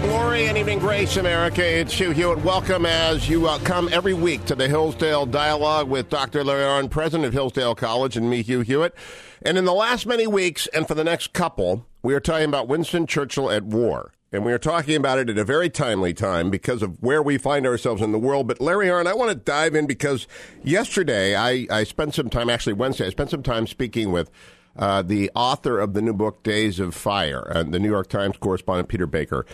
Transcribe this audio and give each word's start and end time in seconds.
Glory 0.00 0.46
and 0.46 0.58
Evening 0.58 0.78
Grace, 0.78 1.16
America. 1.16 1.64
It's 1.64 1.92
Hugh 1.92 2.10
Hewitt. 2.10 2.44
Welcome 2.44 2.84
as 2.84 3.28
you 3.28 3.46
uh, 3.46 3.58
come 3.60 3.88
every 3.92 4.14
week 4.14 4.44
to 4.46 4.54
the 4.54 4.68
Hillsdale 4.68 5.26
Dialogue 5.26 5.88
with 5.88 6.08
Dr. 6.08 6.44
Larry 6.44 6.64
Arnn, 6.64 6.90
president 6.90 7.26
of 7.26 7.32
Hillsdale 7.32 7.74
College, 7.74 8.16
and 8.16 8.28
me, 8.28 8.42
Hugh 8.42 8.60
Hewitt. 8.60 8.94
And 9.42 9.56
in 9.56 9.64
the 9.64 9.72
last 9.72 10.06
many 10.06 10.26
weeks, 10.26 10.66
and 10.68 10.86
for 10.86 10.94
the 10.94 11.04
next 11.04 11.32
couple, 11.32 11.86
we 12.02 12.14
are 12.14 12.20
talking 12.20 12.48
about 12.48 12.68
Winston 12.68 13.06
Churchill 13.06 13.50
at 13.50 13.64
war. 13.64 14.12
And 14.32 14.44
we 14.44 14.52
are 14.52 14.58
talking 14.58 14.96
about 14.96 15.18
it 15.18 15.30
at 15.30 15.38
a 15.38 15.44
very 15.44 15.70
timely 15.70 16.12
time 16.12 16.50
because 16.50 16.82
of 16.82 17.02
where 17.02 17.22
we 17.22 17.38
find 17.38 17.66
ourselves 17.66 18.02
in 18.02 18.12
the 18.12 18.18
world. 18.18 18.48
But 18.48 18.60
Larry 18.60 18.88
Arnn, 18.88 19.06
I 19.06 19.14
want 19.14 19.30
to 19.30 19.36
dive 19.36 19.74
in 19.74 19.86
because 19.86 20.26
yesterday 20.62 21.36
I, 21.36 21.66
I 21.70 21.84
spent 21.84 22.14
some 22.14 22.28
time, 22.28 22.50
actually 22.50 22.74
Wednesday, 22.74 23.06
I 23.06 23.10
spent 23.10 23.30
some 23.30 23.42
time 23.42 23.66
speaking 23.66 24.12
with 24.12 24.30
uh, 24.78 25.02
the 25.02 25.30
author 25.34 25.78
of 25.78 25.94
the 25.94 26.02
new 26.02 26.12
book, 26.12 26.42
Days 26.42 26.78
of 26.80 26.94
Fire, 26.94 27.40
and 27.40 27.72
the 27.72 27.78
New 27.78 27.88
York 27.88 28.08
Times 28.08 28.36
correspondent, 28.36 28.88
Peter 28.88 29.06
Baker. 29.06 29.46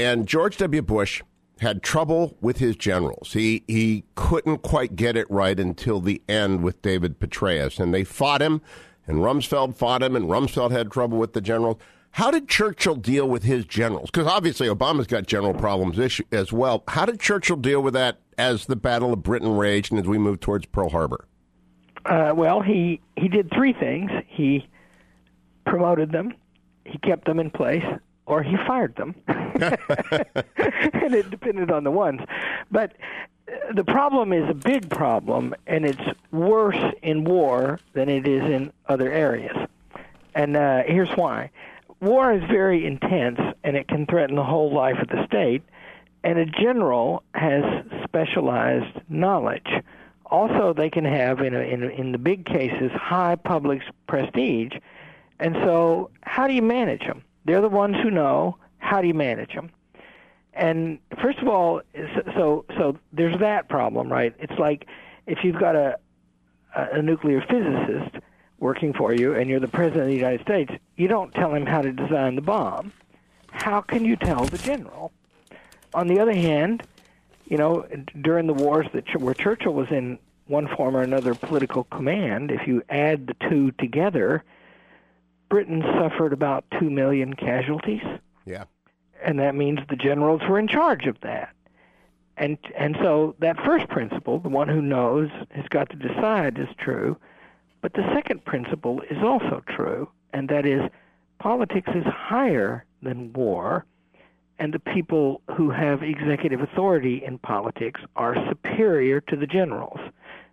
And 0.00 0.26
George 0.26 0.56
W. 0.56 0.80
Bush 0.80 1.22
had 1.60 1.82
trouble 1.82 2.34
with 2.40 2.56
his 2.56 2.74
generals. 2.74 3.34
He, 3.34 3.64
he 3.68 4.04
couldn't 4.14 4.62
quite 4.62 4.96
get 4.96 5.14
it 5.14 5.30
right 5.30 5.60
until 5.60 6.00
the 6.00 6.22
end 6.26 6.62
with 6.62 6.80
David 6.80 7.20
Petraeus. 7.20 7.78
And 7.78 7.92
they 7.92 8.02
fought 8.02 8.40
him, 8.40 8.62
and 9.06 9.18
Rumsfeld 9.18 9.76
fought 9.76 10.02
him, 10.02 10.16
and 10.16 10.24
Rumsfeld 10.24 10.70
had 10.70 10.90
trouble 10.90 11.18
with 11.18 11.34
the 11.34 11.42
generals. 11.42 11.76
How 12.12 12.30
did 12.30 12.48
Churchill 12.48 12.94
deal 12.94 13.28
with 13.28 13.42
his 13.42 13.66
generals? 13.66 14.10
Because 14.10 14.26
obviously 14.26 14.68
Obama's 14.68 15.06
got 15.06 15.26
general 15.26 15.52
problems 15.52 15.98
as 16.32 16.50
well. 16.50 16.82
How 16.88 17.04
did 17.04 17.20
Churchill 17.20 17.56
deal 17.56 17.82
with 17.82 17.92
that 17.92 18.20
as 18.38 18.64
the 18.64 18.76
Battle 18.76 19.12
of 19.12 19.22
Britain 19.22 19.54
raged 19.54 19.92
and 19.92 20.00
as 20.00 20.06
we 20.06 20.16
moved 20.16 20.40
towards 20.40 20.64
Pearl 20.64 20.88
Harbor? 20.88 21.26
Uh, 22.06 22.32
well, 22.34 22.62
he 22.62 23.02
he 23.16 23.28
did 23.28 23.50
three 23.52 23.74
things. 23.74 24.10
He 24.26 24.66
promoted 25.66 26.10
them, 26.10 26.32
he 26.86 26.96
kept 26.98 27.26
them 27.26 27.38
in 27.38 27.50
place, 27.50 27.84
or 28.30 28.44
he 28.44 28.56
fired 28.66 28.94
them. 28.94 29.14
and 29.26 31.14
it 31.14 31.28
depended 31.30 31.70
on 31.72 31.82
the 31.82 31.90
ones. 31.90 32.20
But 32.70 32.94
uh, 33.48 33.72
the 33.74 33.82
problem 33.82 34.32
is 34.32 34.48
a 34.48 34.54
big 34.54 34.88
problem, 34.88 35.52
and 35.66 35.84
it's 35.84 36.00
worse 36.30 36.80
in 37.02 37.24
war 37.24 37.80
than 37.92 38.08
it 38.08 38.28
is 38.28 38.42
in 38.42 38.72
other 38.88 39.10
areas. 39.10 39.56
And 40.34 40.56
uh, 40.56 40.84
here's 40.86 41.10
why: 41.16 41.50
war 42.00 42.32
is 42.32 42.42
very 42.44 42.86
intense, 42.86 43.40
and 43.64 43.76
it 43.76 43.88
can 43.88 44.06
threaten 44.06 44.36
the 44.36 44.44
whole 44.44 44.72
life 44.72 44.98
of 45.00 45.08
the 45.08 45.26
state. 45.26 45.62
And 46.22 46.38
a 46.38 46.46
general 46.46 47.24
has 47.34 47.64
specialized 48.04 49.00
knowledge 49.08 49.68
also 50.26 50.72
they 50.72 50.90
can 50.90 51.04
have 51.04 51.40
in 51.40 51.54
a, 51.54 51.58
in 51.58 51.82
in 51.82 52.12
the 52.12 52.18
big 52.18 52.46
cases 52.46 52.92
high 52.92 53.34
public 53.34 53.82
prestige, 54.06 54.74
and 55.40 55.56
so 55.64 56.10
how 56.22 56.46
do 56.46 56.54
you 56.54 56.62
manage 56.62 57.00
them? 57.00 57.24
They're 57.44 57.60
the 57.60 57.68
ones 57.68 57.96
who 58.02 58.10
know. 58.10 58.56
How 58.78 59.00
do 59.00 59.08
you 59.08 59.14
manage 59.14 59.54
them? 59.54 59.70
And 60.52 60.98
first 61.22 61.38
of 61.38 61.48
all, 61.48 61.82
so 62.34 62.64
so 62.76 62.98
there's 63.12 63.38
that 63.40 63.68
problem, 63.68 64.10
right? 64.10 64.34
It's 64.38 64.58
like 64.58 64.86
if 65.26 65.38
you've 65.44 65.58
got 65.58 65.76
a 65.76 65.98
a 66.74 67.02
nuclear 67.02 67.40
physicist 67.48 68.16
working 68.58 68.92
for 68.92 69.12
you 69.12 69.34
and 69.34 69.48
you're 69.48 69.60
the 69.60 69.68
president 69.68 70.02
of 70.02 70.08
the 70.08 70.14
United 70.14 70.42
States, 70.42 70.72
you 70.96 71.08
don't 71.08 71.32
tell 71.34 71.54
him 71.54 71.66
how 71.66 71.82
to 71.82 71.92
design 71.92 72.36
the 72.36 72.42
bomb. 72.42 72.92
How 73.50 73.80
can 73.80 74.04
you 74.04 74.16
tell 74.16 74.44
the 74.44 74.58
general? 74.58 75.12
On 75.94 76.06
the 76.06 76.20
other 76.20 76.34
hand, 76.34 76.82
you 77.46 77.56
know, 77.56 77.86
during 78.20 78.46
the 78.46 78.54
wars 78.54 78.86
that 78.92 79.04
where 79.20 79.34
Churchill 79.34 79.74
was 79.74 79.88
in 79.90 80.18
one 80.46 80.68
form 80.76 80.96
or 80.96 81.02
another 81.02 81.34
political 81.34 81.84
command, 81.84 82.50
if 82.50 82.66
you 82.66 82.82
add 82.88 83.26
the 83.26 83.34
two 83.48 83.72
together, 83.72 84.44
Britain 85.50 85.82
suffered 85.98 86.32
about 86.32 86.64
two 86.78 86.88
million 86.88 87.34
casualties. 87.34 88.02
Yeah, 88.46 88.64
and 89.22 89.38
that 89.38 89.54
means 89.54 89.80
the 89.88 89.96
generals 89.96 90.40
were 90.48 90.58
in 90.58 90.68
charge 90.68 91.06
of 91.06 91.20
that. 91.20 91.54
And 92.38 92.56
and 92.74 92.96
so 93.02 93.36
that 93.40 93.56
first 93.62 93.88
principle, 93.88 94.38
the 94.38 94.48
one 94.48 94.68
who 94.68 94.80
knows 94.80 95.28
has 95.50 95.66
got 95.68 95.90
to 95.90 95.96
decide, 95.96 96.58
is 96.58 96.68
true. 96.78 97.18
But 97.82 97.92
the 97.92 98.10
second 98.14 98.44
principle 98.44 99.02
is 99.10 99.18
also 99.22 99.62
true, 99.68 100.08
and 100.32 100.48
that 100.48 100.64
is 100.64 100.80
politics 101.38 101.90
is 101.94 102.04
higher 102.04 102.84
than 103.02 103.32
war 103.34 103.84
and 104.60 104.74
the 104.74 104.78
people 104.78 105.40
who 105.56 105.70
have 105.70 106.02
executive 106.02 106.60
authority 106.60 107.24
in 107.24 107.38
politics 107.38 108.02
are 108.14 108.36
superior 108.48 109.20
to 109.22 109.34
the 109.34 109.46
generals. 109.46 109.98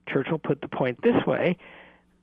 Churchill 0.08 0.40
put 0.40 0.62
the 0.62 0.70
point 0.70 1.02
this 1.04 1.26
way 1.28 1.58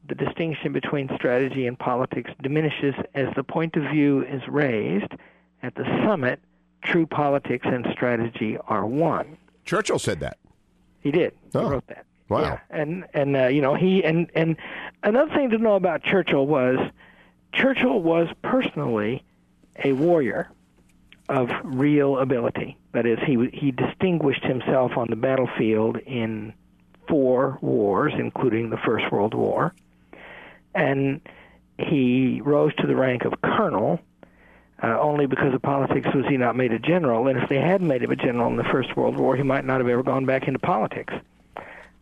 the 0.09 0.15
distinction 0.15 0.73
between 0.73 1.09
strategy 1.17 1.67
and 1.67 1.79
politics 1.79 2.31
diminishes 2.43 2.95
as 3.15 3.29
the 3.37 3.43
point 3.43 3.77
of 3.77 3.85
view 3.91 4.25
is 4.25 4.43
raised. 4.49 5.13
At 5.63 5.75
the 5.77 5.85
summit, 6.05 6.41
true 6.83 7.07
politics 7.07 7.67
and 7.67 7.87
strategy 7.91 8.59
are 8.69 8.85
one. 8.85 9.39
Churchill 9.65 9.99
said 9.99 10.21
that. 10.21 10.37
He 11.01 11.11
did. 11.11 11.33
Oh. 11.55 11.61
He 11.65 11.67
wrote 11.67 11.87
that. 11.87 12.05
Wow. 12.29 12.41
Yeah. 12.41 12.59
And 12.71 13.05
and 13.15 13.37
uh, 13.37 13.47
you 13.47 13.61
know 13.61 13.75
he 13.75 14.03
and 14.05 14.31
and 14.35 14.57
another 15.03 15.35
thing 15.35 15.51
to 15.51 15.59
know 15.59 15.75
about 15.75 16.03
Churchill 16.03 16.47
was 16.47 16.79
Churchill 17.53 18.01
was 18.01 18.29
personally 18.43 19.23
a 19.85 19.93
warrior 19.93 20.51
of 21.29 21.49
real 21.63 22.19
ability. 22.19 22.77
That 22.93 23.07
is, 23.07 23.19
he 23.27 23.51
he 23.53 23.73
distinguished 23.73 24.45
himself 24.45 24.93
on 24.97 25.09
the 25.09 25.17
battlefield 25.17 25.99
in 25.99 26.55
four 27.09 27.59
wars, 27.61 28.13
including 28.19 28.71
the 28.71 28.77
First 28.79 29.11
World 29.11 29.35
War, 29.35 29.75
and 30.75 31.21
he 31.79 32.41
rose 32.45 32.75
to 32.77 32.87
the 32.87 32.97
rank 32.97 33.25
of 33.25 33.33
colonel. 33.43 34.01
Uh, 34.83 34.99
only 35.01 35.27
because 35.27 35.55
of 35.55 35.63
politics 35.63 36.09
was 36.15 36.27
he 36.29 36.37
not 36.37 36.57
made 36.57 36.73
a 36.73 36.79
general. 36.79 37.29
And 37.29 37.39
if 37.39 37.49
they 37.49 37.59
had 37.59 37.81
made 37.81 38.03
him 38.03 38.11
a 38.11 38.17
general 38.17 38.49
in 38.49 38.57
the 38.57 38.65
First 38.65 38.97
World 38.97 39.17
War, 39.17 39.37
he 39.37 39.43
might 39.43 39.65
not 39.65 39.81
have 39.81 39.89
ever 39.89 40.03
gone 40.03 40.27
back 40.27 40.47
into 40.47 40.59
politics. 40.59 41.15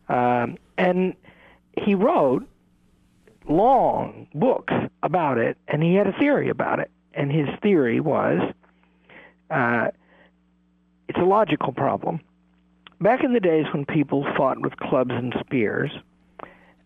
Um, 0.08 0.56
and 0.78 1.14
he 1.78 1.94
wrote 1.94 2.48
long 3.48 4.26
books 4.34 4.72
about 5.02 5.38
it, 5.38 5.58
and 5.68 5.82
he 5.82 5.94
had 5.94 6.06
a 6.06 6.12
theory 6.18 6.48
about 6.48 6.80
it. 6.80 6.90
And 7.14 7.30
his 7.30 7.48
theory 7.60 8.00
was 8.00 8.40
uh, 9.50 9.88
it's 11.08 11.18
a 11.18 11.24
logical 11.24 11.72
problem. 11.72 12.20
Back 13.00 13.22
in 13.22 13.32
the 13.32 13.40
days 13.40 13.66
when 13.72 13.84
people 13.84 14.26
fought 14.36 14.60
with 14.60 14.76
clubs 14.76 15.10
and 15.12 15.34
spears, 15.40 15.90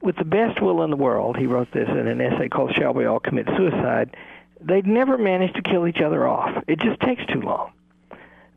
with 0.07 0.17
the 0.17 0.25
best 0.25 0.63
will 0.63 0.85
in 0.85 0.91
the 0.91 0.97
world, 0.97 1.37
he 1.37 1.47
wrote 1.47 1.67
this 1.73 1.89
in 1.89 2.07
an 2.07 2.21
essay 2.21 2.49
called 2.49 2.73
Shall 2.77 2.95
We 2.95 3.07
All 3.07 3.19
Commit 3.19 3.49
Suicide, 3.57 4.17
they'd 4.61 4.87
never 4.87 5.19
manage 5.19 5.53
to 5.55 5.63
kill 5.63 5.89
each 5.89 6.01
other 6.01 6.29
off. 6.29 6.63
It 6.69 6.79
just 6.79 7.01
takes 7.01 7.27
too 7.27 7.41
long. 7.41 7.73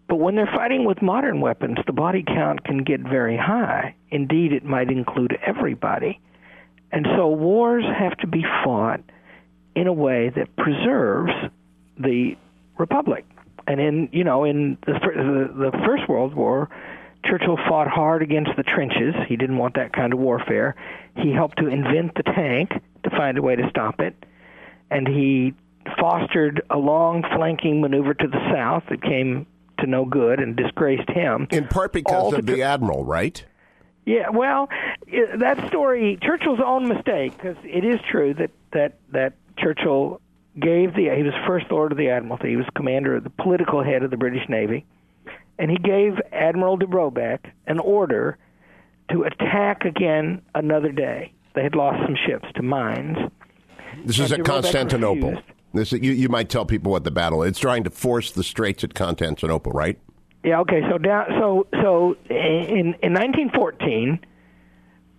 But 0.07 0.17
when 0.17 0.35
they're 0.35 0.45
fighting 0.45 0.85
with 0.85 1.01
modern 1.01 1.41
weapons, 1.41 1.79
the 1.87 1.91
body 1.91 2.23
count 2.23 2.63
can 2.63 2.83
get 2.83 3.01
very 3.01 3.35
high. 3.35 3.95
Indeed, 4.11 4.53
it 4.53 4.63
might 4.63 4.91
include 4.91 5.39
everybody. 5.43 6.19
And 6.91 7.07
so 7.15 7.29
wars 7.29 7.83
have 7.83 8.15
to 8.17 8.27
be 8.27 8.45
fought 8.63 9.01
in 9.75 9.87
a 9.87 9.93
way 9.93 10.29
that 10.29 10.55
preserves 10.55 11.31
the 11.97 12.37
republic. 12.77 13.25
And 13.65 13.79
in 13.79 14.09
you 14.11 14.23
know 14.23 14.43
in 14.43 14.77
the 14.85 14.93
the, 14.93 15.71
the 15.71 15.77
First 15.83 16.07
World 16.07 16.35
War, 16.35 16.69
Churchill 17.25 17.57
fought 17.67 17.87
hard 17.87 18.21
against 18.21 18.51
the 18.55 18.63
trenches. 18.63 19.13
He 19.27 19.35
didn't 19.35 19.57
want 19.57 19.75
that 19.75 19.93
kind 19.93 20.13
of 20.13 20.19
warfare. 20.19 20.75
He 21.15 21.31
helped 21.31 21.57
to 21.59 21.67
invent 21.67 22.15
the 22.15 22.23
tank 22.23 22.71
to 23.03 23.09
find 23.09 23.37
a 23.37 23.41
way 23.41 23.55
to 23.55 23.69
stop 23.69 23.99
it, 23.99 24.15
and 24.89 25.07
he 25.07 25.53
fostered 25.99 26.61
a 26.69 26.77
long 26.77 27.23
flanking 27.35 27.81
maneuver 27.81 28.13
to 28.13 28.27
the 28.27 28.51
south 28.53 28.83
that 28.89 29.01
came 29.01 29.45
to 29.79 29.87
no 29.87 30.05
good 30.05 30.39
and 30.39 30.55
disgraced 30.55 31.09
him. 31.09 31.47
In 31.51 31.67
part 31.67 31.93
because 31.93 32.33
of 32.33 32.45
the 32.45 32.61
admiral, 32.61 33.03
right? 33.03 33.43
Yeah, 34.05 34.29
well, 34.29 34.69
that 35.37 35.67
story, 35.67 36.17
Churchill's 36.21 36.59
own 36.65 36.87
mistake, 36.87 37.33
because 37.35 37.57
it 37.63 37.85
is 37.85 37.99
true 38.09 38.33
that 38.35 38.51
that 38.71 38.97
that 39.11 39.33
Churchill 39.57 40.21
gave 40.59 40.95
the 40.95 41.13
he 41.15 41.23
was 41.23 41.33
first 41.45 41.69
lord 41.69 41.91
of 41.91 41.97
the 41.97 42.09
admiralty. 42.09 42.49
He 42.49 42.55
was 42.55 42.65
commander 42.75 43.15
of 43.15 43.23
the 43.23 43.29
political 43.29 43.83
head 43.83 44.03
of 44.03 44.09
the 44.09 44.17
British 44.17 44.47
Navy, 44.49 44.85
and 45.59 45.69
he 45.69 45.77
gave 45.77 46.13
Admiral 46.31 46.77
de 46.77 46.87
Robeck 46.87 47.51
an 47.67 47.79
order 47.79 48.37
to 49.11 49.23
attack 49.23 49.85
again 49.85 50.41
another 50.55 50.91
day. 50.91 51.33
They 51.53 51.63
had 51.63 51.75
lost 51.75 51.99
some 52.05 52.15
ships 52.25 52.47
to 52.55 52.63
mines. 52.63 53.17
This 54.05 54.19
is 54.19 54.31
at 54.31 54.45
Constantinople. 54.45 55.41
This 55.73 55.91
you 55.91 56.13
you 56.13 56.29
might 56.29 56.49
tell 56.49 56.65
people 56.65 56.91
what 56.91 57.03
the 57.03 57.11
battle. 57.11 57.43
It's 57.43 57.59
trying 57.59 57.83
to 57.83 57.89
force 57.89 58.31
the 58.31 58.43
straits 58.43 58.83
at 58.83 58.93
Constantinople, 58.95 59.71
right? 59.73 59.99
Yeah. 60.43 60.61
Okay. 60.61 60.81
So 60.89 60.97
down. 60.97 61.25
So 61.39 61.67
so 61.73 62.15
in 62.29 62.95
in 63.03 63.13
1914, 63.13 64.19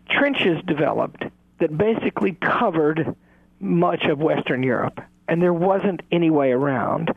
trenches 0.08 0.58
developed 0.66 1.24
that 1.60 1.76
basically 1.76 2.32
covered 2.40 3.14
much 3.60 4.04
of 4.04 4.18
Western 4.18 4.62
Europe 4.62 5.00
and 5.30 5.40
there 5.40 5.54
wasn't 5.54 6.02
any 6.10 6.28
way 6.28 6.50
around. 6.50 7.12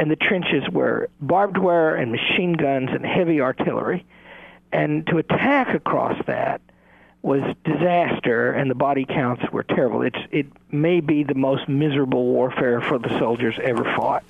And 0.00 0.10
the 0.10 0.16
trenches 0.16 0.64
were 0.72 1.10
barbed 1.20 1.58
wire 1.58 1.94
and 1.94 2.10
machine 2.10 2.54
guns 2.54 2.88
and 2.90 3.04
heavy 3.04 3.42
artillery. 3.42 4.06
And 4.72 5.06
to 5.08 5.18
attack 5.18 5.74
across 5.74 6.16
that 6.26 6.62
was 7.20 7.42
disaster, 7.64 8.50
and 8.50 8.70
the 8.70 8.74
body 8.74 9.04
counts 9.04 9.42
were 9.52 9.62
terrible. 9.62 10.00
It's 10.00 10.16
it 10.30 10.46
may 10.72 11.00
be 11.00 11.22
the 11.22 11.34
most 11.34 11.68
miserable 11.68 12.24
warfare 12.24 12.80
for 12.80 12.98
the 12.98 13.10
soldiers 13.18 13.56
ever 13.62 13.84
fought. 13.94 14.24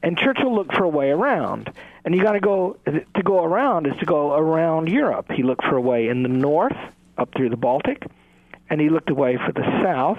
and 0.00 0.16
Churchill 0.16 0.54
looked 0.54 0.76
for 0.76 0.84
a 0.84 0.88
way 0.88 1.10
around. 1.10 1.72
And 2.04 2.14
you 2.14 2.22
got 2.22 2.32
to 2.32 2.40
go 2.40 2.76
to 2.86 3.22
go 3.24 3.42
around 3.42 3.88
is 3.88 3.96
to 3.98 4.06
go 4.06 4.34
around 4.34 4.88
Europe. 4.88 5.32
He 5.32 5.42
looked 5.42 5.64
for 5.64 5.76
a 5.76 5.80
way 5.80 6.06
in 6.06 6.22
the 6.22 6.28
north 6.28 6.76
up 7.18 7.34
through 7.34 7.50
the 7.50 7.56
Baltic, 7.56 8.06
and 8.70 8.80
he 8.80 8.90
looked 8.90 9.10
away 9.10 9.38
for 9.44 9.50
the 9.50 9.64
south, 9.82 10.18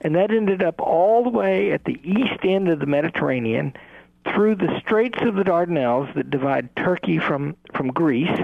and 0.00 0.14
that 0.16 0.30
ended 0.30 0.62
up 0.62 0.80
all 0.80 1.24
the 1.24 1.30
way 1.30 1.72
at 1.72 1.84
the 1.84 2.00
east 2.02 2.42
end 2.42 2.68
of 2.68 2.78
the 2.80 2.86
Mediterranean 2.86 3.74
through 4.34 4.56
the 4.56 4.80
Straits 4.80 5.18
of 5.22 5.34
the 5.34 5.44
Dardanelles 5.44 6.14
that 6.14 6.30
divide 6.30 6.74
Turkey 6.76 7.18
from 7.18 7.56
from 7.74 7.88
Greece 7.88 8.40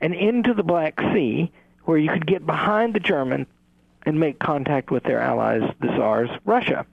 and 0.00 0.14
into 0.14 0.54
the 0.54 0.62
Black 0.62 1.00
Sea 1.12 1.50
where 1.84 1.98
you 1.98 2.10
could 2.10 2.26
get 2.26 2.44
behind 2.44 2.94
the 2.94 3.00
German 3.00 3.46
and 4.04 4.20
make 4.20 4.38
contact 4.38 4.90
with 4.90 5.02
their 5.04 5.20
allies, 5.20 5.62
the 5.80 5.88
Tsars, 5.88 6.30
Russia. 6.44 6.86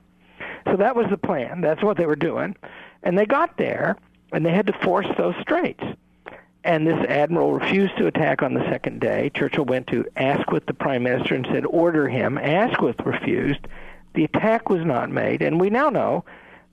So 0.65 0.77
that 0.77 0.95
was 0.95 1.07
the 1.09 1.17
plan. 1.17 1.61
That's 1.61 1.83
what 1.83 1.97
they 1.97 2.05
were 2.05 2.15
doing. 2.15 2.55
And 3.03 3.17
they 3.17 3.25
got 3.25 3.57
there, 3.57 3.97
and 4.31 4.45
they 4.45 4.51
had 4.51 4.67
to 4.67 4.73
force 4.73 5.07
those 5.17 5.35
straits. 5.41 5.83
And 6.63 6.87
this 6.87 7.05
admiral 7.07 7.53
refused 7.53 7.97
to 7.97 8.07
attack 8.07 8.41
on 8.41 8.53
the 8.53 8.67
second 8.69 8.99
day. 8.99 9.31
Churchill 9.35 9.65
went 9.65 9.87
to 9.87 10.05
Asquith, 10.15 10.65
the 10.65 10.73
prime 10.73 11.03
minister, 11.03 11.35
and 11.35 11.45
said, 11.51 11.65
order 11.65 12.07
him. 12.07 12.37
Asquith 12.37 12.99
refused. 13.05 13.67
The 14.15 14.23
attack 14.23 14.69
was 14.69 14.83
not 14.83 15.11
made, 15.11 15.41
and 15.41 15.59
we 15.59 15.69
now 15.69 15.89
know 15.89 16.25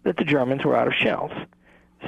that 0.05 0.17
the 0.17 0.25
Germans 0.25 0.65
were 0.65 0.77
out 0.77 0.87
of 0.89 0.95
shells. 0.95 1.33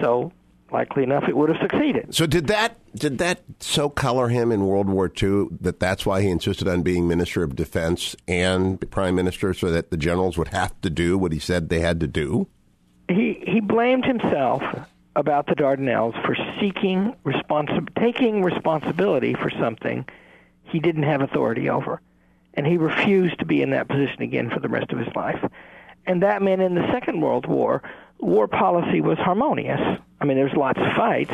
So 0.01 0.33
likely 0.71 1.05
enough, 1.05 1.25
it 1.29 1.37
would 1.37 1.49
have 1.49 1.61
succeeded. 1.61 2.15
So 2.15 2.27
did 2.27 2.49
that 2.49 2.79
did 2.95 3.19
that 3.19 3.43
so 3.61 3.89
color 3.89 4.29
him 4.29 4.53
in 4.53 4.67
World 4.67 4.89
War 4.89 5.11
II 5.23 5.47
that 5.61 5.81
that's 5.81 6.05
why 6.05 6.23
he 6.23 6.29
insisted 6.29 6.69
on 6.69 6.83
being 6.83 7.09
Minister 7.09 7.43
of 7.43 7.57
Defense 7.57 8.17
and 8.27 8.81
Prime 8.91 9.15
Minister, 9.15 9.55
so 9.55 9.71
that 9.71 9.91
the 9.91 9.97
generals 9.97 10.37
would 10.37 10.49
have 10.49 10.79
to 10.83 10.91
do 10.91 11.17
what 11.17 11.33
he 11.33 11.39
said 11.39 11.69
they 11.69 11.81
had 11.81 12.01
to 12.01 12.07
do? 12.07 12.49
He 13.09 13.43
he 13.47 13.61
blamed 13.61 14.05
himself 14.05 14.63
about 15.17 15.47
the 15.47 15.55
Dardanelles 15.55 16.21
for 16.27 16.37
seeking 16.61 17.15
responsi- 17.25 17.89
taking 18.01 18.43
responsibility 18.43 19.35
for 19.35 19.51
something 19.51 20.05
he 20.65 20.81
didn't 20.81 21.05
have 21.05 21.21
authority 21.21 21.69
over, 21.71 22.01
and 22.55 22.67
he 22.67 22.77
refused 22.77 23.39
to 23.39 23.45
be 23.45 23.63
in 23.63 23.71
that 23.71 23.89
position 23.89 24.23
again 24.23 24.51
for 24.51 24.59
the 24.59 24.69
rest 24.69 24.91
of 24.91 24.99
his 24.99 25.15
life. 25.15 25.39
And 26.07 26.23
that 26.23 26.43
meant 26.43 26.63
in 26.63 26.75
the 26.75 26.87
Second 26.93 27.21
World 27.21 27.47
War, 27.47 27.83
war 28.25 28.49
policy 28.49 29.01
was 29.01 29.19
harmonious. 29.19 29.81
I 30.21 30.25
mean, 30.25 30.37
there's 30.37 30.55
lots 30.57 30.79
of 30.79 30.97
fights. 30.97 31.33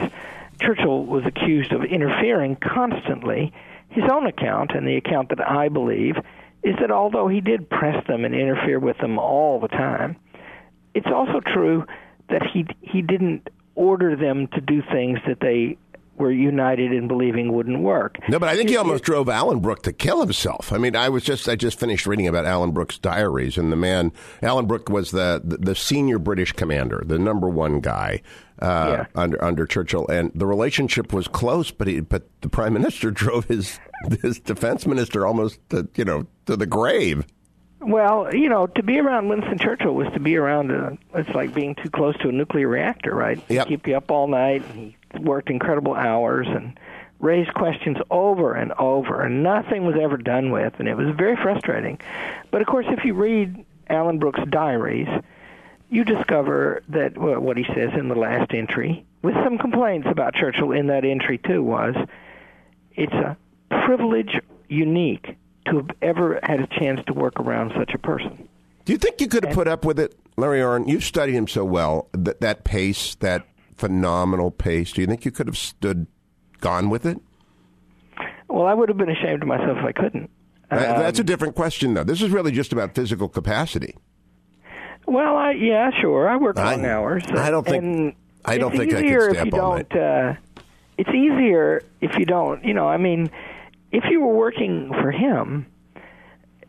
Churchill 0.61 1.05
was 1.05 1.25
accused 1.25 1.73
of 1.73 1.85
interfering 1.85 2.57
constantly. 2.57 3.53
His 3.89 4.05
own 4.11 4.27
account, 4.27 4.73
and 4.75 4.87
the 4.87 4.97
account 4.97 5.31
that 5.31 5.41
I 5.41 5.69
believe, 5.69 6.17
is 6.63 6.77
that 6.81 6.91
although 6.91 7.29
he 7.29 7.41
did 7.41 7.71
press 7.71 8.05
them 8.07 8.25
and 8.25 8.35
interfere 8.35 8.79
with 8.79 8.99
them 8.99 9.19
all 9.19 9.61
the 9.61 9.69
time, 9.69 10.17
it's 10.95 11.07
also 11.07 11.41
true 11.41 11.87
that 12.29 12.43
he 12.53 12.67
he 12.83 13.03
didn't 13.03 13.49
order 13.75 14.17
them 14.17 14.49
to 14.49 14.61
do 14.61 14.83
things 14.93 15.19
that 15.27 15.41
they 15.41 15.79
were 16.21 16.31
united 16.31 16.93
in 16.93 17.09
believing 17.09 17.53
wouldn't 17.53 17.81
work. 17.81 18.19
No, 18.29 18.39
but 18.39 18.49
I 18.49 18.57
think 18.57 18.69
he 18.69 18.77
almost 18.77 19.03
drove 19.05 19.29
Alan 19.29 19.61
Brooke 19.61 19.83
to 19.83 19.93
kill 19.93 20.21
himself. 20.21 20.73
I 20.73 20.79
mean, 20.79 20.95
I 20.95 21.09
was 21.09 21.25
just 21.25 21.49
I 21.49 21.57
just 21.57 21.81
finished 21.81 22.07
reading 22.07 22.29
about 22.29 22.47
Alan 22.47 22.71
Brooke's 22.71 22.99
diaries, 22.99 23.59
and 23.59 23.73
the 23.73 23.77
man 23.77 24.13
Alan 24.43 24.67
Brooke 24.67 24.89
was 24.89 25.11
the 25.11 25.41
the, 25.43 25.57
the 25.57 25.75
senior 25.75 26.19
British 26.19 26.53
commander, 26.53 27.03
the 27.05 27.19
number 27.19 27.49
one 27.49 27.81
guy. 27.81 28.23
Uh, 28.61 28.97
yeah. 28.99 29.07
under 29.15 29.43
under 29.43 29.65
Churchill, 29.67 30.07
and 30.09 30.31
the 30.35 30.45
relationship 30.45 31.15
was 31.15 31.27
close, 31.27 31.71
but 31.71 31.89
he, 31.89 32.01
but 32.01 32.29
the 32.43 32.49
prime 32.51 32.73
minister 32.75 33.11
drove 33.11 33.47
his 33.47 33.81
his 34.21 34.39
defense 34.39 34.87
minister 34.87 35.27
almost 35.27 35.59
to, 35.71 35.89
you 35.95 36.05
know 36.05 36.27
to 36.45 36.57
the 36.59 36.67
grave. 36.67 37.25
Well, 37.81 38.35
you 38.35 38.51
know, 38.51 38.67
to 38.67 38.83
be 38.83 38.99
around 38.99 39.29
Winston 39.29 39.59
Churchill 39.59 39.95
was 39.95 40.09
to 40.13 40.21
be 40.21 40.37
around. 40.37 40.71
A, 40.71 40.99
it's 41.15 41.31
like 41.31 41.55
being 41.55 41.75
too 41.75 41.89
close 41.89 42.17
to 42.19 42.29
a 42.29 42.33
nuclear 42.33 42.69
reactor, 42.69 43.15
right? 43.15 43.43
Yep. 43.49 43.69
Keep 43.69 43.87
you 43.87 43.97
up 43.97 44.11
all 44.11 44.29
night. 44.29 44.63
He 44.75 44.97
worked 45.19 45.51
incredible 45.51 45.95
hours 45.95 46.47
and 46.49 46.79
raised 47.19 47.53
questions 47.55 47.99
over 48.11 48.55
and 48.55 48.73
over, 48.79 49.23
and 49.23 49.43
nothing 49.43 49.85
was 49.85 49.97
ever 50.01 50.17
done 50.17 50.51
with, 50.51 50.75
and 50.79 50.89
it 50.89 50.97
was 50.97 51.15
very 51.17 51.37
frustrating. 51.37 52.01
But 52.51 52.63
of 52.63 52.67
course, 52.67 52.87
if 52.89 53.05
you 53.05 53.15
read 53.15 53.65
Alan 53.89 54.19
Brooke's 54.19 54.41
diaries, 54.49 55.09
you 55.91 56.05
discover 56.05 56.83
that 56.89 57.19
well, 57.19 57.41
what 57.41 57.57
he 57.57 57.65
says 57.65 57.91
in 57.95 58.09
the 58.09 58.15
last 58.15 58.55
entry, 58.55 59.05
with 59.23 59.35
some 59.45 59.59
complaints 59.59 60.09
about 60.11 60.35
Churchill 60.35 60.73
in 60.73 60.87
that 60.87 61.05
entry 61.05 61.39
too, 61.39 61.63
was 61.63 61.95
it's 62.95 63.13
a 63.13 63.37
privilege 63.85 64.41
unique 64.69 65.37
to 65.67 65.77
have 65.77 65.91
ever 66.01 66.41
had 66.43 66.61
a 66.61 66.67
chance 66.67 67.05
to 67.07 67.13
work 67.13 67.39
around 67.39 67.73
such 67.77 67.93
a 67.93 67.99
person. 67.99 68.49
Do 68.85 68.93
you 68.93 68.99
think 68.99 69.21
you 69.21 69.29
could 69.29 69.45
have 69.45 69.55
put 69.55 69.69
up 69.69 69.85
with 69.85 69.99
it, 69.99 70.19
Larry 70.37 70.61
Arnn? 70.61 70.89
You've 70.89 71.05
studied 71.05 71.35
him 71.35 71.47
so 71.47 71.65
well 71.65 72.09
that 72.13 72.41
that 72.41 72.65
pace, 72.65 73.15
that 73.17 73.47
phenomenal 73.81 74.51
pace. 74.51 74.93
Do 74.93 75.01
you 75.01 75.07
think 75.07 75.25
you 75.25 75.31
could 75.31 75.47
have 75.47 75.57
stood, 75.57 76.07
gone 76.61 76.91
with 76.91 77.07
it? 77.07 77.19
Well, 78.49 78.67
I 78.67 78.75
would 78.75 78.91
have 78.91 78.99
been 78.99 79.11
ashamed 79.11 79.43
of 79.43 79.49
myself 79.49 79.79
if 79.79 79.85
I 79.85 79.93
couldn't. 79.93 80.31
Um, 80.71 80.79
that's 80.79 81.19
a 81.19 81.25
different 81.25 81.57
question, 81.57 81.95
though. 81.95 82.05
This 82.05 82.21
is 82.21 82.31
really 82.31 82.53
just 82.53 82.73
about 82.73 82.95
physical 82.95 83.29
capacity. 83.29 83.97
Well, 85.07 85.37
I, 85.37 85.53
yeah, 85.53 85.91
sure. 86.01 86.29
I 86.29 86.37
work 86.37 86.57
long 86.57 86.85
I, 86.85 86.91
hours. 86.91 87.25
I 87.31 87.51
don't 87.51 87.67
think. 87.67 88.17
I 88.45 88.59
don't 88.59 88.77
think 88.77 88.95
I 88.95 89.03
could 89.03 89.33
stay 89.33 89.39
up 89.41 89.55
all 89.55 89.77
night. 89.77 89.97
Uh, 89.97 90.35
it's 90.99 91.11
easier 91.11 91.83
if 92.01 92.17
you 92.19 92.27
don't. 92.27 92.65
You 92.65 92.75
know, 92.75 92.87
I 92.87 92.99
mean, 92.99 93.31
if 93.91 94.05
you 94.11 94.21
were 94.21 94.35
working 94.35 94.91
for 95.01 95.11
him, 95.11 95.67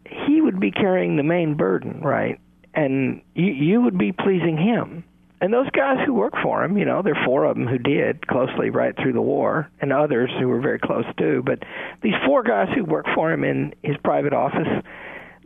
he 0.05 0.41
would 0.41 0.59
be 0.59 0.71
carrying 0.71 1.17
the 1.17 1.23
main 1.23 1.55
burden, 1.55 2.01
right? 2.01 2.39
And 2.73 3.21
you, 3.35 3.51
you 3.51 3.81
would 3.81 3.97
be 3.97 4.11
pleasing 4.11 4.57
him. 4.57 5.03
And 5.41 5.51
those 5.51 5.69
guys 5.71 5.97
who 6.05 6.13
work 6.13 6.35
for 6.43 6.63
him, 6.63 6.77
you 6.77 6.85
know, 6.85 7.01
there 7.01 7.15
are 7.15 7.25
four 7.25 7.45
of 7.45 7.57
them 7.57 7.65
who 7.65 7.79
did 7.79 8.27
closely 8.27 8.69
right 8.69 8.95
through 8.95 9.13
the 9.13 9.21
war, 9.21 9.67
and 9.81 9.91
others 9.91 10.29
who 10.39 10.47
were 10.47 10.61
very 10.61 10.77
close 10.77 11.05
too. 11.17 11.41
But 11.43 11.63
these 12.03 12.13
four 12.27 12.43
guys 12.43 12.67
who 12.75 12.85
worked 12.85 13.09
for 13.15 13.31
him 13.31 13.43
in 13.43 13.73
his 13.81 13.97
private 14.03 14.33
office, 14.33 14.67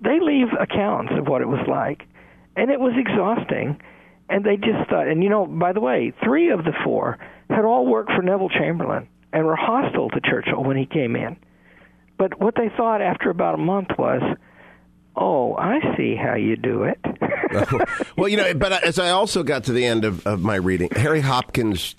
they 0.04 0.20
leave 0.20 0.48
accounts 0.60 1.14
of 1.18 1.30
what 1.30 1.42
it 1.42 1.48
was 1.48 1.66
like, 1.70 2.04
and 2.58 2.70
it 2.70 2.80
was 2.80 2.92
exhausting. 2.98 3.82
And 4.28 4.44
they 4.44 4.58
just 4.58 4.90
thought, 4.90 5.08
and 5.08 5.24
you 5.24 5.30
know, 5.30 5.46
by 5.46 5.72
the 5.72 5.80
way, 5.80 6.12
three 6.22 6.52
of 6.52 6.66
the 6.66 6.74
four 6.84 7.18
had 7.50 7.64
all 7.64 7.86
worked 7.86 8.12
for 8.12 8.22
Neville 8.22 8.50
Chamberlain 8.50 9.08
and 9.32 9.46
were 9.46 9.56
hostile 9.56 10.10
to 10.10 10.20
Churchill 10.20 10.64
when 10.64 10.76
he 10.76 10.86
came 10.86 11.16
in. 11.16 11.38
But 12.18 12.40
what 12.42 12.56
they 12.56 12.70
thought 12.76 13.02
after 13.02 13.30
about 13.30 13.56
a 13.56 13.60
month 13.60 13.90
was, 13.98 14.22
oh, 15.16 15.56
I 15.56 15.96
see 15.96 16.16
how 16.16 16.36
you 16.36 16.58
do 16.58 16.84
it. 16.84 17.00
well, 18.18 18.28
you 18.28 18.38
know, 18.38 18.54
but 18.54 18.72
as 18.84 19.00
I 19.00 19.10
also 19.10 19.44
got 19.44 19.64
to 19.66 19.74
the 19.74 19.86
end 19.86 20.06
of, 20.06 20.26
of 20.28 20.42
my 20.42 20.56
reading, 20.56 20.90
Harry 20.92 21.22
Hopkins 21.22 21.96